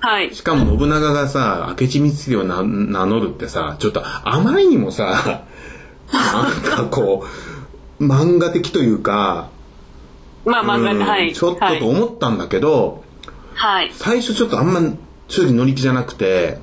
[0.00, 0.34] はい。
[0.34, 5.44] しかも信長がさ明智光秀を名名乗るってさちょっとあまりにもさ
[6.12, 7.24] なんかこ
[7.98, 9.48] う漫画的というか
[10.44, 11.32] まあ漫画はい。
[11.32, 11.78] ちょっとはい。
[11.80, 13.02] と思ったんだけど、
[13.54, 13.90] はい。
[13.94, 14.80] 最初ちょっとあんま
[15.28, 16.58] 正直乗り気じゃなくて、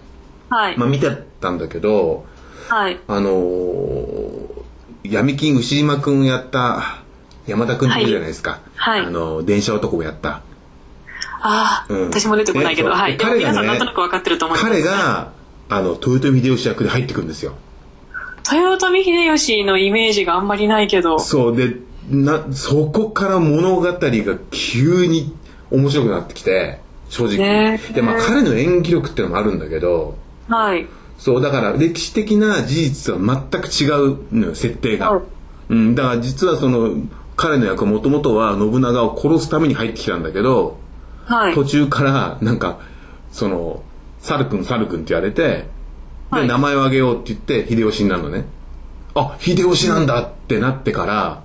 [0.50, 0.78] はい。
[0.78, 1.10] まあ見て
[1.40, 2.26] たんだけど
[2.70, 3.00] はい。
[3.08, 4.62] あのー
[5.04, 7.02] 闇金牛島くんやった
[7.48, 9.02] 山田くんっているじゃないですか、はいはい。
[9.02, 10.42] あの電車男をやった。
[11.44, 12.10] ああ、うん。
[12.10, 13.18] 私も出てこないけど、はい。
[13.18, 14.70] 彼がね皆さんなんとなく分かってると思います。
[14.72, 15.32] 彼が
[15.70, 17.54] あの豊臣秀吉役で入ってくるんですよ。
[18.52, 21.20] 豊臣秀吉のイメージがあんまりないけど。
[21.20, 21.56] そう。
[21.56, 21.76] で
[22.10, 24.00] なそこから物語が
[24.50, 25.36] 急に
[25.70, 27.80] 面白くなってきて正直、ね。
[27.94, 30.18] でまあ彼の演技力っていうのもあるんだけど。
[30.50, 30.88] はい。
[31.20, 35.24] そうだから歴史的な事実は全く違うのよ設定が、はい。
[35.70, 36.96] うん、だから実はその
[37.42, 40.78] 彼の役はもともとは信長を殺すために入ってきたんだけど、
[41.26, 41.56] はい。
[41.56, 42.80] 途中からなんか
[43.32, 43.82] その
[44.22, 45.70] 「猿くん猿くん」って言われて、
[46.30, 48.46] はいで名前を挙げようって言って秀吉になるのね
[49.16, 51.44] あ秀吉なんだってなってから、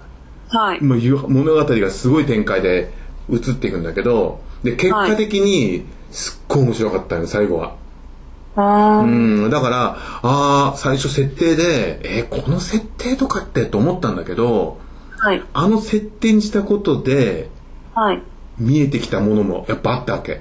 [0.48, 0.80] はい。
[0.80, 2.92] もうゆ物語がすごい展開で
[3.28, 7.74] 移っていくんだけどで結果的にすっごい面白かったの最後は。
[8.58, 14.85] あうん、だから、ああ、最初設定で、えーこの設定とかってと思ったんだけど、あ。
[15.26, 15.42] はい。
[15.54, 17.48] あの設定にしたことで、
[17.96, 18.22] はい。
[18.58, 20.34] 見えてきたものもやっぱあったわけ。
[20.34, 20.40] で、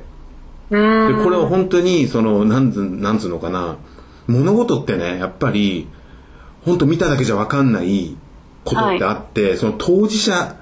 [0.69, 3.78] これは本当に、その、なんつ、なんつうのかな、
[4.28, 5.88] 物事ってね、やっぱり、
[6.65, 8.15] 本当見ただけじゃわかんない
[8.63, 10.56] ことってあって、その当事者、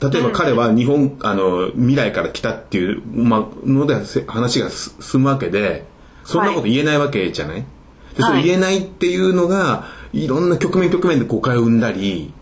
[0.00, 5.86] 例えば彼は日本、あの、未来から来たっていう、まあ、のでせ話がす進むわけで、
[6.24, 7.64] そんなこと言えないわけじゃない、で
[8.16, 8.42] そはい。
[8.42, 12.32] れ言えないっていうのが、いろんな局面局面で誤解を生んだり、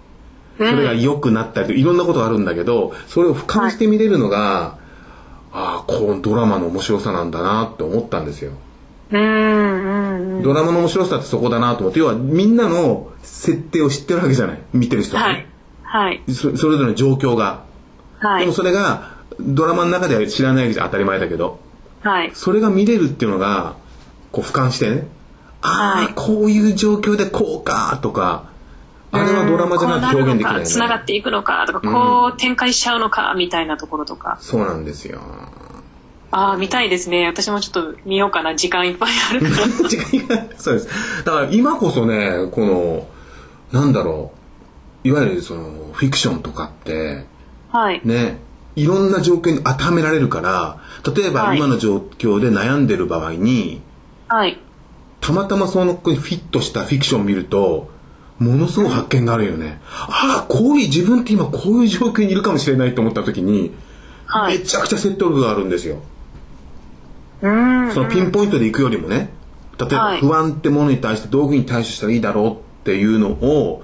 [0.69, 4.79] それが良くなったりといろんなことがあるんだけど、それを俯瞰して見れるのが、
[5.53, 8.53] ああ、このドラマの面白さなんだなって思ったんですよ。
[9.11, 9.23] うーん。
[9.23, 10.43] うんうん。
[10.43, 14.59] ドラマの面白さってそこだなと思って、要はみんなの設定を知ってるわけじゃない。
[14.73, 15.47] 見てる人ははいね。。
[15.83, 16.23] はい。
[16.29, 17.65] そそれぞれの状況が。
[18.21, 18.53] はいでも。
[18.53, 21.59] それがドラマの中では知らないわけじゃ当たり前だけど、
[22.03, 22.31] はい。
[22.35, 23.75] それが見れるっていうのが、
[24.33, 25.07] こう俯瞰してね、
[25.63, 28.50] ああ、はいこういう状況でこうかとか、
[29.13, 30.67] あれはドラマじゃなくて表現できないよね。
[30.67, 34.39] つながっていくのかとか、こう展開しちゃうのかみたいなところとか。
[34.41, 35.21] そうなんですよ。
[36.33, 37.27] ああ、見たいですね。
[37.27, 38.55] 私もちょっと見ようかな。
[38.55, 39.57] 時間いっぱいあるから。
[39.91, 40.89] 違いがそうです。
[41.25, 43.09] だから今こそね、この、
[43.73, 44.33] なんだろ
[45.05, 47.27] う、いわゆるその、フィクションとかって、
[47.73, 48.01] はい。
[48.05, 48.39] ね、
[48.77, 50.79] いろんな状況に当てはめられるから、
[51.15, 53.81] 例えばはい今の状況で悩んでる場合に、
[54.29, 54.59] はい。
[55.21, 57.91] たまたまそのフィットしたフィクションを見ると、
[58.41, 59.81] ものすごい発見があるよね。
[59.85, 63.73] ああ、こういう、自分って今こういう状況にいるかもしれないと思った時に、
[64.27, 64.59] はい。
[64.59, 65.99] めちゃくちゃ説得力があるんですよ。
[67.41, 69.31] そのピンポイントで行くよりもね、
[69.79, 73.83] 例えばはい不安ってものに対してどういうふうに対処したらいいだろうっていうのを、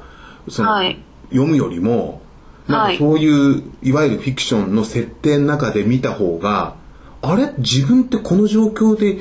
[0.49, 0.99] その、はい
[1.31, 2.23] 読むよりも、
[2.69, 6.77] なんはいかそういう、いわゆるフィクションの設定の中で見た方が、
[7.21, 7.53] あれ？
[7.59, 9.19] 自分ってこの状況で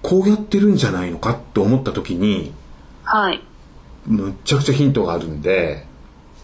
[0.00, 2.52] こうやってるんじゃないのかって思った時に、
[3.04, 3.42] はい。
[4.06, 5.86] むっちゃくちゃヒントがあるんで、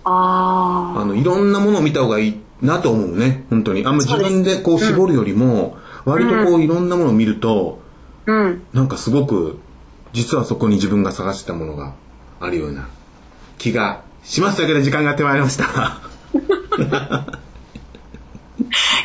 [0.04, 3.84] ああの、いろんなものを見た方がいいなと思うね、本当に。
[3.84, 7.80] あんま自分でこう絞るよりも、割とこういろんなものを見ると、
[8.26, 8.32] あ。
[8.32, 8.62] うん。
[8.72, 9.58] なんかすごく、
[10.12, 11.94] 実はそこに自分が探してたものが
[12.40, 12.88] あるような
[13.58, 16.00] 気がしますというわけで時間がやってまいりました。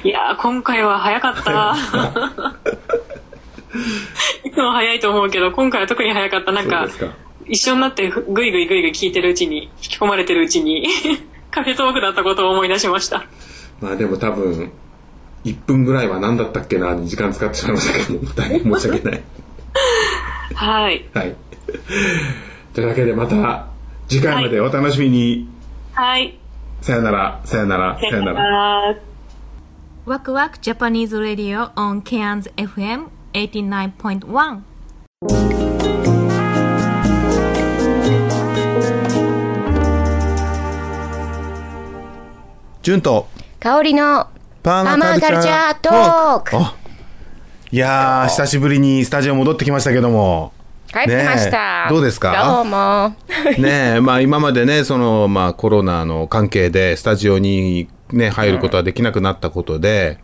[0.04, 1.76] いやー、今回は早かった。
[4.44, 6.52] いつも早いと思うけど、今回は特に早かった。
[6.52, 6.88] なんか、
[7.48, 10.88] 一緒になってぐいぐいぐいぐい聞いてるうちに、引き込まれてるうちに、
[11.52, 13.26] カフェトークだったことを思い出しました。
[13.82, 14.72] まあでも多分、
[15.46, 19.24] 1分ぐらいは何だったっけなに時間使ってしまいましたけど、大変申し訳ない。
[20.56, 21.06] はい。
[21.14, 21.36] はい。
[22.74, 23.68] というわけでまた
[24.08, 25.48] 次回までお楽しみに。
[25.94, 26.38] はい。
[26.82, 28.48] さよなら、さよなら、さよなら。
[28.48, 28.96] ら。
[30.06, 35.73] ワクワク Japanese Radio on Cairns FM 89.1
[42.84, 43.30] 純と。
[43.62, 44.28] 香りの
[44.62, 46.58] パーマカルチャートーク。
[46.58, 46.76] あ
[47.72, 50.52] いやー久しぶりにスタジオ戻ってきましたけども。
[50.92, 52.44] 帰ってました、ねえどうですか？
[52.46, 53.16] どうも。
[53.58, 60.20] ねえまあ今までねそのまあコロナの関係でスタジオにね入ることはできなくなったことで、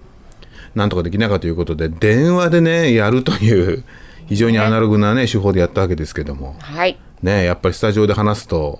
[0.76, 3.86] なんとかできなかったということで電話でねやるという
[4.28, 6.58] 非常にアナログなね手法でやったわけですけども。
[6.60, 7.00] はい。
[7.24, 8.80] ねやっぱりスタジオで話すと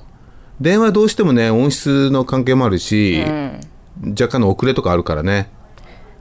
[0.62, 3.24] 電話どうしてもね音質の関係もあるし、
[4.08, 5.50] 若干の遅れとかあるからね。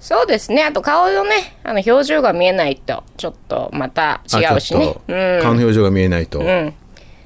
[0.01, 0.63] そうですね。
[0.63, 4.81] あと顔のねあの表情が見えないとちょっとまた違うしね。
[4.81, 6.75] あちょっと顔の表情が見えないと、ん。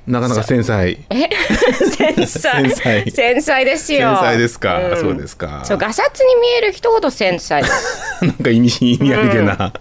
[0.06, 0.98] なかなか繊細。
[1.08, 2.26] 繊細。
[2.26, 3.10] 繊細。
[3.10, 3.98] 繊細ですよ。
[4.00, 4.96] 繊細ですか、うん。
[4.96, 5.60] そうですか。
[5.64, 7.62] そうガサツに見える人ほど繊細。
[8.20, 9.72] なんか意味意味ありげな、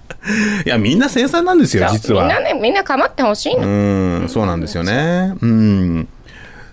[0.66, 2.24] いやみんな繊細なんですよ実は。
[2.24, 5.34] みんなねみんな構ってほしいの、うんそうなんですよね。
[5.42, 6.08] うん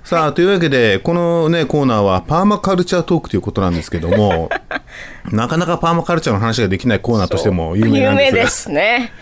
[0.09, 4.49] さあ、というわけでこのねコーナーはパーマカルチャートークということなんですけども
[5.31, 8.33] なかなかパーマカルチャーの話ができないコーナーとしても有名有なんです。
[8.33, 9.12] が名ですね。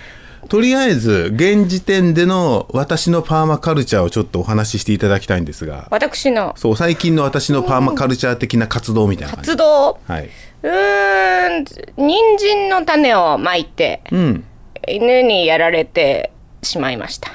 [0.49, 6.55] とりあえず現時点での私のパーマカルチャーをちょっとお話ししていただきたいんですが私の。
[6.57, 9.51] そう最近の私のパーマカルチャー的な活動みたいな感じ。
[9.51, 9.99] 活動。
[10.07, 10.31] はい、
[10.62, 11.64] うーん
[11.96, 14.44] 人参の種をまいてうん、
[14.87, 16.31] 犬にやられて
[16.62, 17.29] しまいました。
[17.29, 17.33] い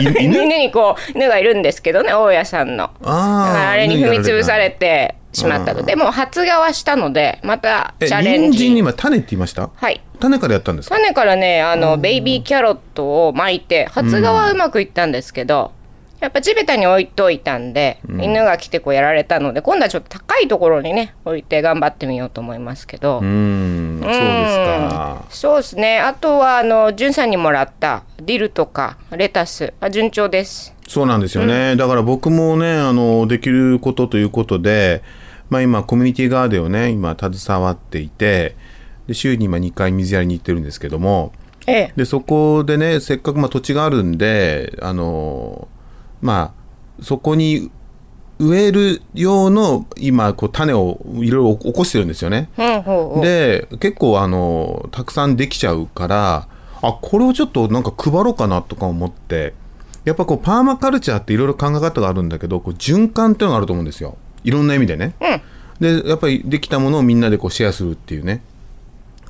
[0.00, 0.44] 犬 犬？
[0.46, 2.90] にこう犬がいるんですけどね大家さんの。
[3.02, 9.70] あーあれに踏み潰され犬てしまったのでもう発芽はしたのでまたえチャレン人参今種って言いました？
[9.74, 10.00] はい。
[10.20, 10.96] 種からやったんですか？
[10.96, 15.72] 種からねあのベイビーキャロットを巻いて発芽はうまくいったんですけど、
[16.20, 25.24] やっぱ地べたに置いといたんで、犬が来てこうやられたので今度はちょっと高いところにね置いて頑張ってみようと思いますけど、うーんそうですか。
[25.30, 25.98] そうですね。
[25.98, 29.72] あとはあのんさんにもらったディルとかレタス。
[29.80, 30.74] あ順調です。
[30.86, 35.04] そうなんですよね、だから僕もねあのできることということで、
[35.48, 38.56] まあ、今コミュニティガーデンをね今携わっていて
[39.06, 41.32] で週に今2回水やりに行ってるんですけども
[41.68, 41.92] ええ。
[41.94, 45.68] でそこでねせっかくまあ土地があるんであの
[46.20, 46.54] ま
[46.98, 47.70] あそこに
[48.38, 52.48] 植える用の今こう種をいろいろ起こしてるんですよね。
[52.56, 56.48] うんほうほうで結構あのたくさんできちゃうから
[56.82, 59.52] あこれをちょっとなんか配ろうかなとか思って
[60.04, 65.14] やっぱこうパーマカルチャーっていろいろ考え方があるんだけどこう循環っていうのがあると思うんですよいろんな意味でね。
[65.78, 68.42] でやっぱりできたものをみんなでこうシェアするっていうね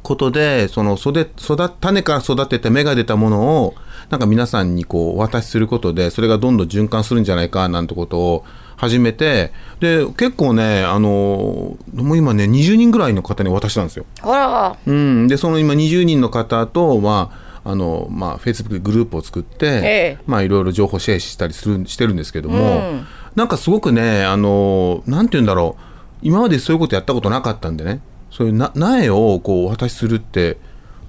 [0.03, 3.75] ことでその育育種から育てて芽が出たものを
[4.09, 8.45] なんか皆さんにこうお渡しすることでそれがどんどん循環するんじゃないかなんてことを
[8.77, 14.07] 始めてで結構ねあのもう今ね20人ぐらいの方に渡したんですよ。
[14.23, 14.77] ほら。
[14.87, 19.81] うん、でその今20人の方とまああのまあ、フェイスブックでグループを作って、え
[20.19, 20.19] え。
[20.27, 23.07] まあいろいろ情報シェアしたりするしてるんですけども、うん。
[23.37, 25.91] なんかすごくねあのなんて言うんだろう。
[26.23, 30.59] 今までそういうことやったことなかったんでねそういうな苗をこうお渡しするって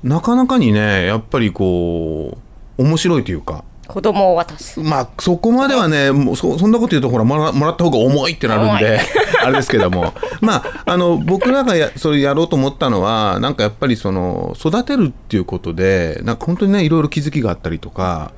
[0.04, 2.38] なかなかにねやっぱりこ
[2.78, 3.64] う面白いというか。
[3.88, 4.80] 子供を渡す。
[4.80, 9.00] まあそこまではねもうそそんなこと言うとほらもらもらった方が重いってなるんで
[9.44, 10.14] あれですけども。
[10.40, 18.32] まああの僕らがやそれやろうと思ったのはなんかやっぱりその育てるっていうことでなんか本当にねいろいろ気づきがあったりとか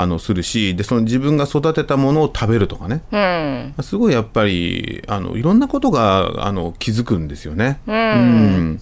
[0.00, 3.02] あのするしでその自分が育てたものを食べるとかね。
[3.10, 3.18] う
[3.80, 3.82] ん。
[3.82, 7.80] すごいやっぱりあのいろんなことがあの気づくんですよね。
[7.88, 7.96] うん。
[7.96, 8.80] うん。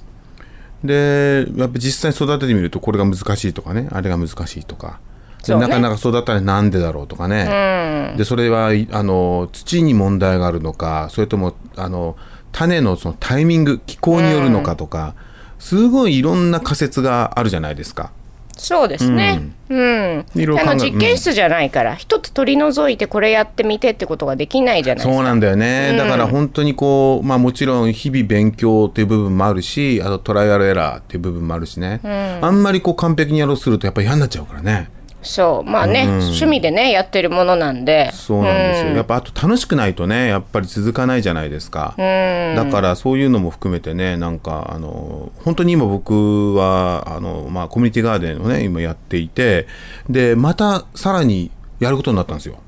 [0.85, 3.89] でやっぱ実際に育ててみるとこれが難しいとかね。
[3.93, 5.01] あれが難しいとか。
[5.49, 5.57] ね。
[5.57, 8.19] なかなか育たないなんでだろうとかね、うん。
[8.19, 12.17] でそれはいあの土に問題があるのかそれともあの
[12.53, 15.15] 種のそのタイミング気候によるのかとか、
[15.59, 18.13] すごいいろんな仮説があるじゃないですか。
[18.57, 19.51] そうですね。
[19.69, 20.27] うん。
[20.35, 25.15] いろいろ考えあの実験室じゃないから、一つ取り除いてこれやってみてってことができないじゃないですか。
[25.15, 25.97] そうなんだよね、うん。
[25.99, 32.11] だから本当にこう、まあ、もちろん日々勉強っていう部分もあるしあとトライアルエラーっていう部分もあるしね、うん。
[32.45, 34.89] あんまりこう完璧にやろうとするとやっぱり嫌になっちゃうからね
[35.23, 36.09] そうまあね、うん。
[36.19, 38.11] 趣味でねやってるものなんで。
[38.13, 38.97] そうなんですよ、うん。
[38.97, 42.55] やっぱあと楽しくないとねやっぱり続かないじゃないですか、うん。
[42.57, 49.67] だからそういうのも含めてねなんかあの本当に今僕はあの、まあ、コミュニティガーデンをね今やっていて
[50.09, 51.51] でまたさらに
[51.81, 52.59] やることになったんですよ。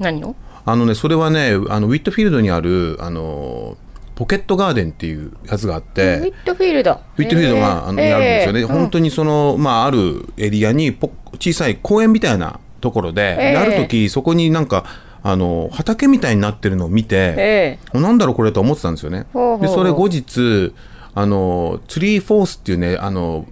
[0.00, 0.34] 何を？
[0.64, 3.76] あのねそれはねあのウィットフィールドにあるあの
[4.14, 6.90] ポケットガーデンっていうやつがあって、ウィットフィールド。
[6.90, 14.84] ウィットフィールドがあの、えーあるんですよね、えー本当にその、まあ、あるエリアにポ小さい公園みたいなところで、えーである時そこになんか
[15.22, 19.26] あの畑みたいになってるのを見て、えなんだろうこれと思ってたんですよね。
[19.32, 20.72] ほうほうでそれ後日
[21.14, 23.46] あのツリーフォースっていうねあの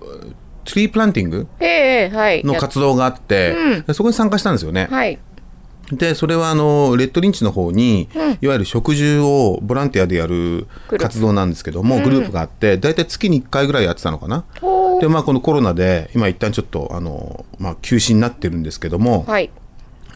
[0.64, 2.44] ツリープランティングえええはい。
[2.44, 4.86] の活動があって、うんでそこに参加したんですよね。
[4.90, 5.18] はい
[5.92, 8.38] でそれはあのレッドリンチの方に、うん。
[8.40, 12.02] いわゆる植樹をボランティアでやる活動なんですけども、うん。
[12.02, 14.44] グループがあって大体月に1回ぐらいやってたのかな。
[15.00, 19.50] でまあこのコロナで今一旦ちょっとあの、まあ、休止になってるんですけども、はい。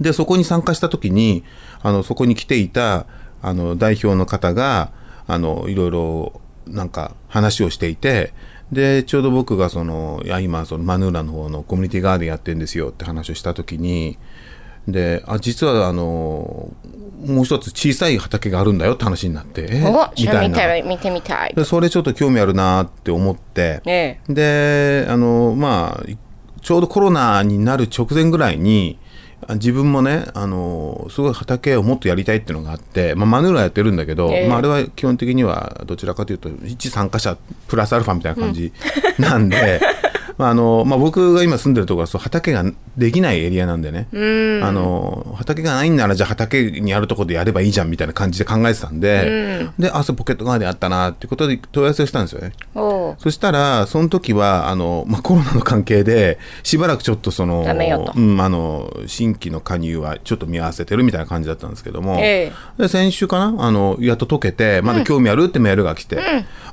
[0.01, 1.45] でそこに参加した時に
[1.83, 3.07] あのそこに来ていた
[3.43, 4.93] あの代表の方が
[5.27, 8.33] あのいろいろなんか話をしていて
[8.73, 14.19] でちょうど僕がそのいや今そのマヌーラの方のコミュニティガーデンやってるんですよって話をした時に
[14.89, 16.73] であ実はあの
[17.25, 20.83] もう一つ小さい畑があるんだよって話になってえおじゃあ見なたい。
[20.83, 21.55] 見てみたい。
[21.55, 26.07] でそれちょっと興味あるなって思って、えであのまあ
[26.63, 28.99] ちょうどコロナになる直前ぐらいに
[29.47, 34.49] あ自分もねあのすごい畑をもっとやりたいっていうのがあって、まあ、マヌーラやってるんだけど、ええ。
[34.49, 37.37] まあ、あれは基本的にはどちらかというと一参加者
[37.69, 38.73] プラスアルファみたいな感じ
[39.19, 39.81] なんで、
[40.41, 42.65] まああのまあ、僕が今住んでるところはそう畑が
[42.97, 44.65] できないエリアなんでね、うん。
[44.65, 52.53] あの畑がないんならじゃあ畑にあるところでやればいいじゃんみたいな感じで考えてたんで、であそうポケットガーデンあったなってことで問い合わせをしたんですよね。
[53.19, 57.67] そしたら、その時は、あの、まあ、コロナの関係で、しばらくちょっとその、
[58.17, 63.65] うん、あの、新規の加入はちょっと見合わせてるみたいな感じだったんですけども、えで先週かな？
[63.67, 65.45] あの、やっと解けて、まだ興味ある？
[65.45, 66.19] ってメールが来て、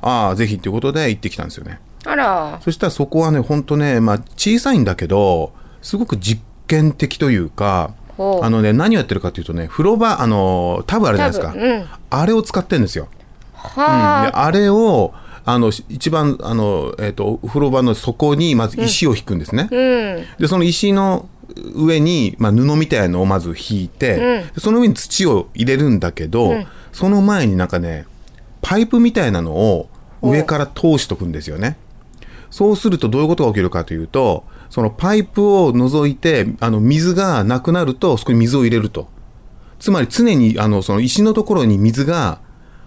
[0.00, 1.80] ああ、ぜひっていうことで行ってきたんですよね。
[2.08, 2.58] あら。
[2.62, 5.52] そしたらそこはね、本当ね、まあ、小さいんだけど、
[5.82, 8.44] すごく実験的というか、ほう。
[8.44, 11.54] あのね、何をやってるかというとね、風呂場、あの、タブあるじゃないですか。
[11.54, 11.86] うん。
[12.10, 13.08] あれを使ってるんですよ。
[13.54, 15.12] うん、はあ、であれを
[15.44, 20.26] あのし一番あの、えー、とお風呂場の底にまず石を引くんですね、うん。
[20.38, 21.26] でその石の
[21.74, 26.54] 上に、まあ、布みたいのをまず引いて、でその上に土を入れるんだけど、
[26.92, 28.06] その前になんかね
[28.60, 29.88] パイプみたいなのを
[30.20, 31.78] 上から通しとくんですよね
[32.50, 39.08] そうするとどういうことが起きるかというとそのパイプを除いてあの水がなくなるとそこに水を入れると。
[39.78, 42.40] つまり常にあのその石のところに水が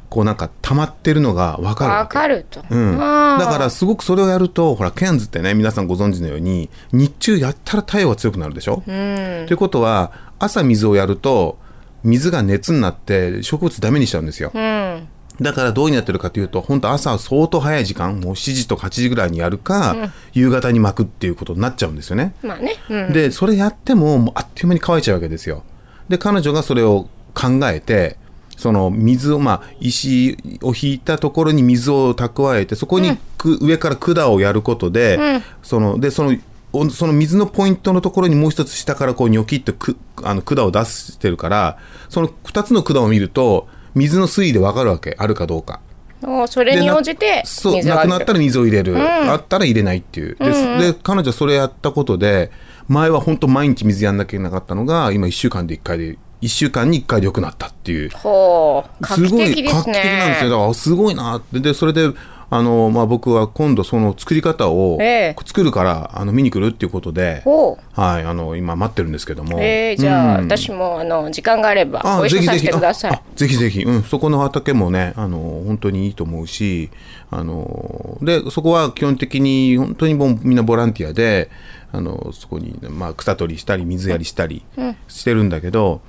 [0.10, 9.46] こうなんか溜まってるのが分かるわかると、うん、だからすごくそれをやるとほらケアンズってね皆さんご存知のように日中やったら太陽が強くなるでしょ、うん。
[9.48, 11.58] ということは朝水をやると
[12.04, 15.08] 水が熱になって植物ダメにしちゃうんですよ、うん
[15.40, 25.64] だからどういうにやってるかというと本当朝相当早い時間もう7時とか8時ぐらいにやるか、夕方に巻くっていうことになっちゃうんですよね、まあね、うん、でそれやってももうあっという間に乾いちゃうわけですよ。
[26.10, 28.18] で彼女がそれを考えて
[28.58, 35.44] その水をまあ石を引いたところに水を蓄えてそこにく、上から管をやることで、うん。
[35.64, 36.38] そのでその
[36.74, 41.78] おその水のポイントのところにもう一つ下からこうニョキッとくあの管を出してるから
[42.08, 45.80] その2つの管を見ると水の水位で分かるわけあるかどうか。
[46.24, 49.02] おそれに応じてそうなくなったら水を入れる、ん。
[49.02, 50.36] あったら入れないっていう。
[50.40, 52.52] で,、で彼女それやったことで
[52.88, 58.10] 前は本当毎日水やんなきゃいけなかったのが今1週間で1回で1週間に1回で良くなったっていう。
[58.12, 60.50] すごい画期的なんですよ。
[60.50, 61.60] だねからすごいなって。
[61.60, 62.12] でそれで
[62.54, 65.36] あの、まあ、僕は今度その作り方をええ。
[65.46, 73.22] 作るからあの見に来るっていうことで、ほはい、あの今待ってるんですけども、うえー、じゃあ、うん私もあの時間があればあご一緒させてください。
[73.36, 76.90] ぜひぜひ、うん、そこの畑もねあの本当にいいと思うし
[77.30, 81.50] あのでそこは基本的に本当にもうみんなボランティアで
[81.94, 84.64] あのそこに、まあ、草取りしたり水やりしたり
[85.08, 86.02] してるんだけど、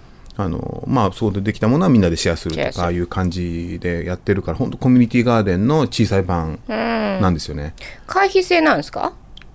[0.42, 7.74] あのまあ、そこでできたものはみんなでシェアするとかいう感じでやってるから本当コミュニティガーデンの小さい版なんですよね。
[8.06, 9.12] 会費制なんですか？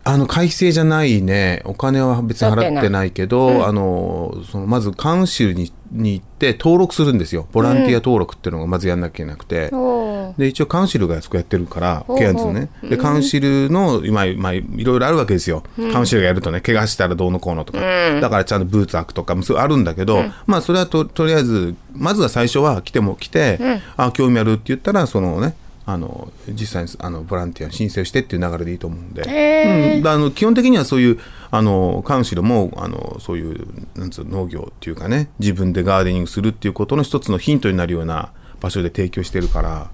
[0.07, 7.47] あの会費制じゃないねお金は別に払ってないけど、あのそのまずカウンシルにに行って登録するんですよ。
[7.51, 12.69] ボランティア登録っていうのがまずやんなきゃいけなくて、おで一応カウンシルがそこやってるからケアンズのね。
[12.83, 17.79] でカウンシルの今、まあ、いろいろあるわけですよ、カウンシルがやるとね怪我したらどうのこうのとか、
[18.19, 23.59] だからちゃんとブーツ履くとかもそうあるんだけど、まあそれはととりあえずまずは最初は来ても来て、
[23.95, 25.55] あ興味あるって言ったらそのね
[25.89, 29.99] あの実際にあのボランティアの申請をしてっていう流れでいいと思うんで、へー。
[29.99, 31.19] うん、あの基本的にはそういう
[31.49, 33.65] あのカウンシルもあのそういう
[33.95, 39.89] なんつうの農業っていうかね自分でガーデニングするっていうことの一つのヒントになるような場所で提供してるから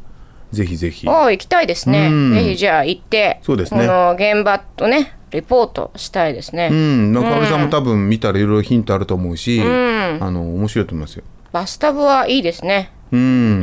[0.51, 1.07] ぜひぜひ。
[1.07, 2.07] お行きたいですね。
[2.07, 2.33] うん。
[2.33, 3.81] ぜひじゃあ行ってそうですね。
[3.81, 9.63] この現場とねレポートしたいですね、うん、中森さんも多分見たらいろいろヒントあると思うし、ん。
[9.63, 11.23] あの面白いと思いますよ。
[11.51, 13.02] バスタブはいいですね、うん、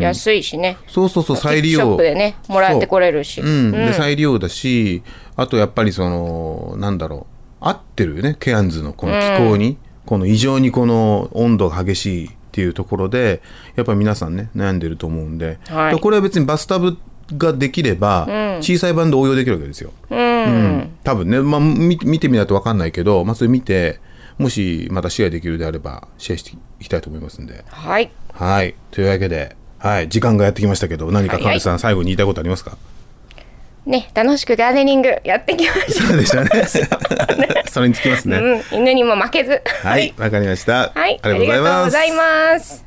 [0.01, 0.77] 安いしね。
[0.87, 1.81] そうそうそう再利用。
[1.81, 3.41] ショップでねもらってこれるし。
[3.41, 3.73] そううん。
[3.73, 5.03] で再利用だし
[5.37, 7.27] あとやっぱりそのなんだろ
[7.61, 9.77] う合ってるよねケアンズのこの気候に、
[10.07, 13.43] この異常にこの温度が激しいっていうところで
[13.77, 15.95] やっぱり皆さんね悩んでると思うんで、はい。
[15.95, 16.97] でこれは別にバスタブ
[17.37, 18.27] ができれば、
[18.61, 19.93] 小さい版で応用できるわけですよ。
[20.11, 20.91] うん。
[21.05, 24.01] 多分ね、まあ、見見てみないと分かんないけど、まあ、それ見て
[24.41, 27.65] もしまたシェアできるであればシェアしていきたいと思いますんで。
[27.69, 28.75] はいはい。
[28.91, 30.09] というわけで、はい。
[30.09, 32.77] 時間がやってきましたけど、何かはいカメさん、最後に言いたいことありますか？
[33.87, 37.65] ね楽しくガーデニング やってきましたそうでしたね。
[37.69, 38.37] それにつきますね。
[38.37, 40.15] うん、犬にも負けずはい。
[40.19, 40.93] わかりました。
[40.95, 42.85] はい、ありがとうございます。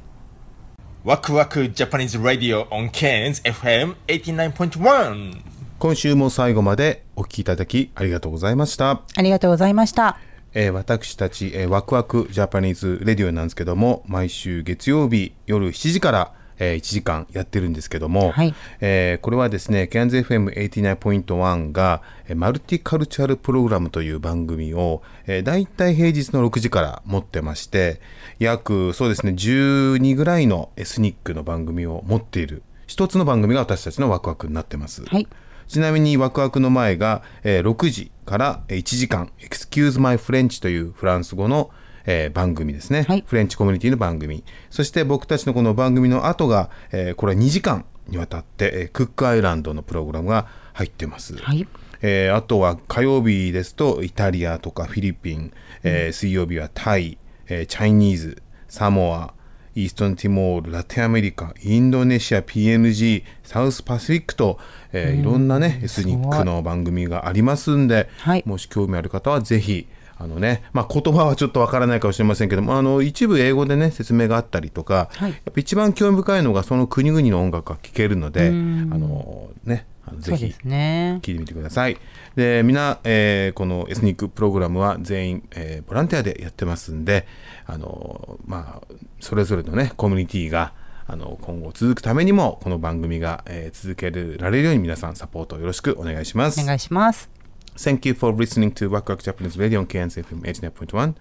[1.04, 5.38] ワクワクジャパニーズラディオ on Cairns FM 89.1
[5.80, 9.02] 今週も最後までお聞きいただきありがとうございました。
[9.18, 10.18] ありがとうございました。
[10.54, 28.00] えー私たち、えーワクワクジャパニーズレディオなんですけども毎週月曜日夜7時から、えー1時間やってるんですけども、はいえーこれはですね CANZFM89.1 が、えーマルティカルチャルプログラムという番組を、えー、大体平日の6時から持ってまして
[28.40, 35.04] 約そうですね12ぐらいのエスニックの番組を持っている一つの番組が私たちのワクワクになってます。
[35.06, 35.28] はい。
[35.74, 41.72] ちなみにワクワクの前が、えー6時からえー1時間「Excuse My French」というフランス語の、
[42.06, 43.24] えー番組ですね、はい。
[43.26, 44.44] フレンチコミュニティの番組。
[44.70, 51.68] そして僕たちのこの番組の後が、えーこれは2時間にわたって、えークックアイランドのプログラムが入ってます、はい。
[52.04, 55.52] えーあとは火曜日ですとイタリアとかフィリピン、
[55.82, 57.18] えー水曜日はタイ、
[57.48, 59.34] えーチャイニーズサモア
[59.76, 64.60] イーストンティモールラテンアメリカインドネシア PNG サウスパシフィックと、
[64.92, 68.44] えーいろんなねエスニックの番組がありますんで、はい。
[68.46, 75.32] もし興味ある方はぜひあのねまあ、言葉はちょっとわからないかもしれませんけどもあの一部英語でね説明があったりとか、はい。
[75.32, 80.56] やっぱ一番興味深いのがその国々の音楽が聴けるのであのねぜひ。
[80.64, 81.98] 聞いてみてください。
[82.36, 87.26] で、みんな、えーこのエスニックプログラムは全員、えーボランティアでやってますんで、
[87.66, 90.74] あの、まあ、それぞれのね、コミュニティが、
[91.08, 96.62] あの、今後続くためにも、この番組が、えー続けられるように皆さんサポートよろしくお願いします。
[96.62, 97.30] お願いします。
[97.76, 101.16] Thank you for listening to Waku Japanese Radio on KNZFM 89.1.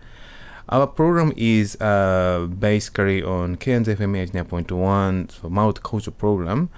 [0.69, 6.69] Our program is uh, basically on KNZFM 89.1 so multicultural program.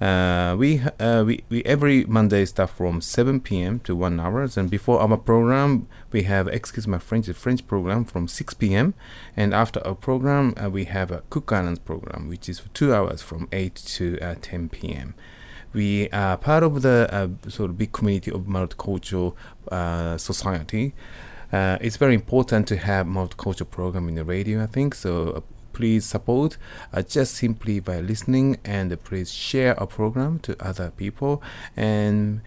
[0.00, 3.78] Uh, we, uh, we we every Monday start from 7 p.m.
[3.80, 8.04] to 1 hours, and before our program we have excuse my French the French program
[8.04, 8.94] from 6 p.m.
[9.36, 12.92] and after our program uh, we have a Cook Islands program which is for two
[12.92, 15.14] hours from 8 to uh, 10 p.m
[15.74, 19.34] we are part of the uh, sort of big community of multicultural
[19.70, 20.94] uh, society.
[21.52, 24.94] Uh, it's very important to have multicultural program in the radio, I think.
[24.94, 25.42] So
[25.74, 26.56] please support
[26.92, 31.42] uh, just simply by listening and please share our program to other people
[31.76, 32.40] and.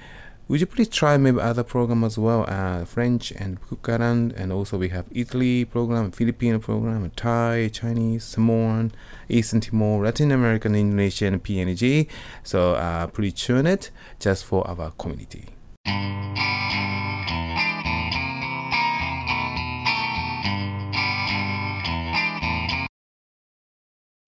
[0.50, 4.78] Would you please try maybe other program as well, uh, French and Kukaran, and also
[4.78, 8.94] we have Italy program, Filipino program, Thai, Chinese, Samoan,
[9.28, 12.08] Eastern Timor, Latin American, Indonesian, PNG.
[12.44, 15.50] So uh, please tune it just for our community.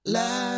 [0.10, 0.49] love.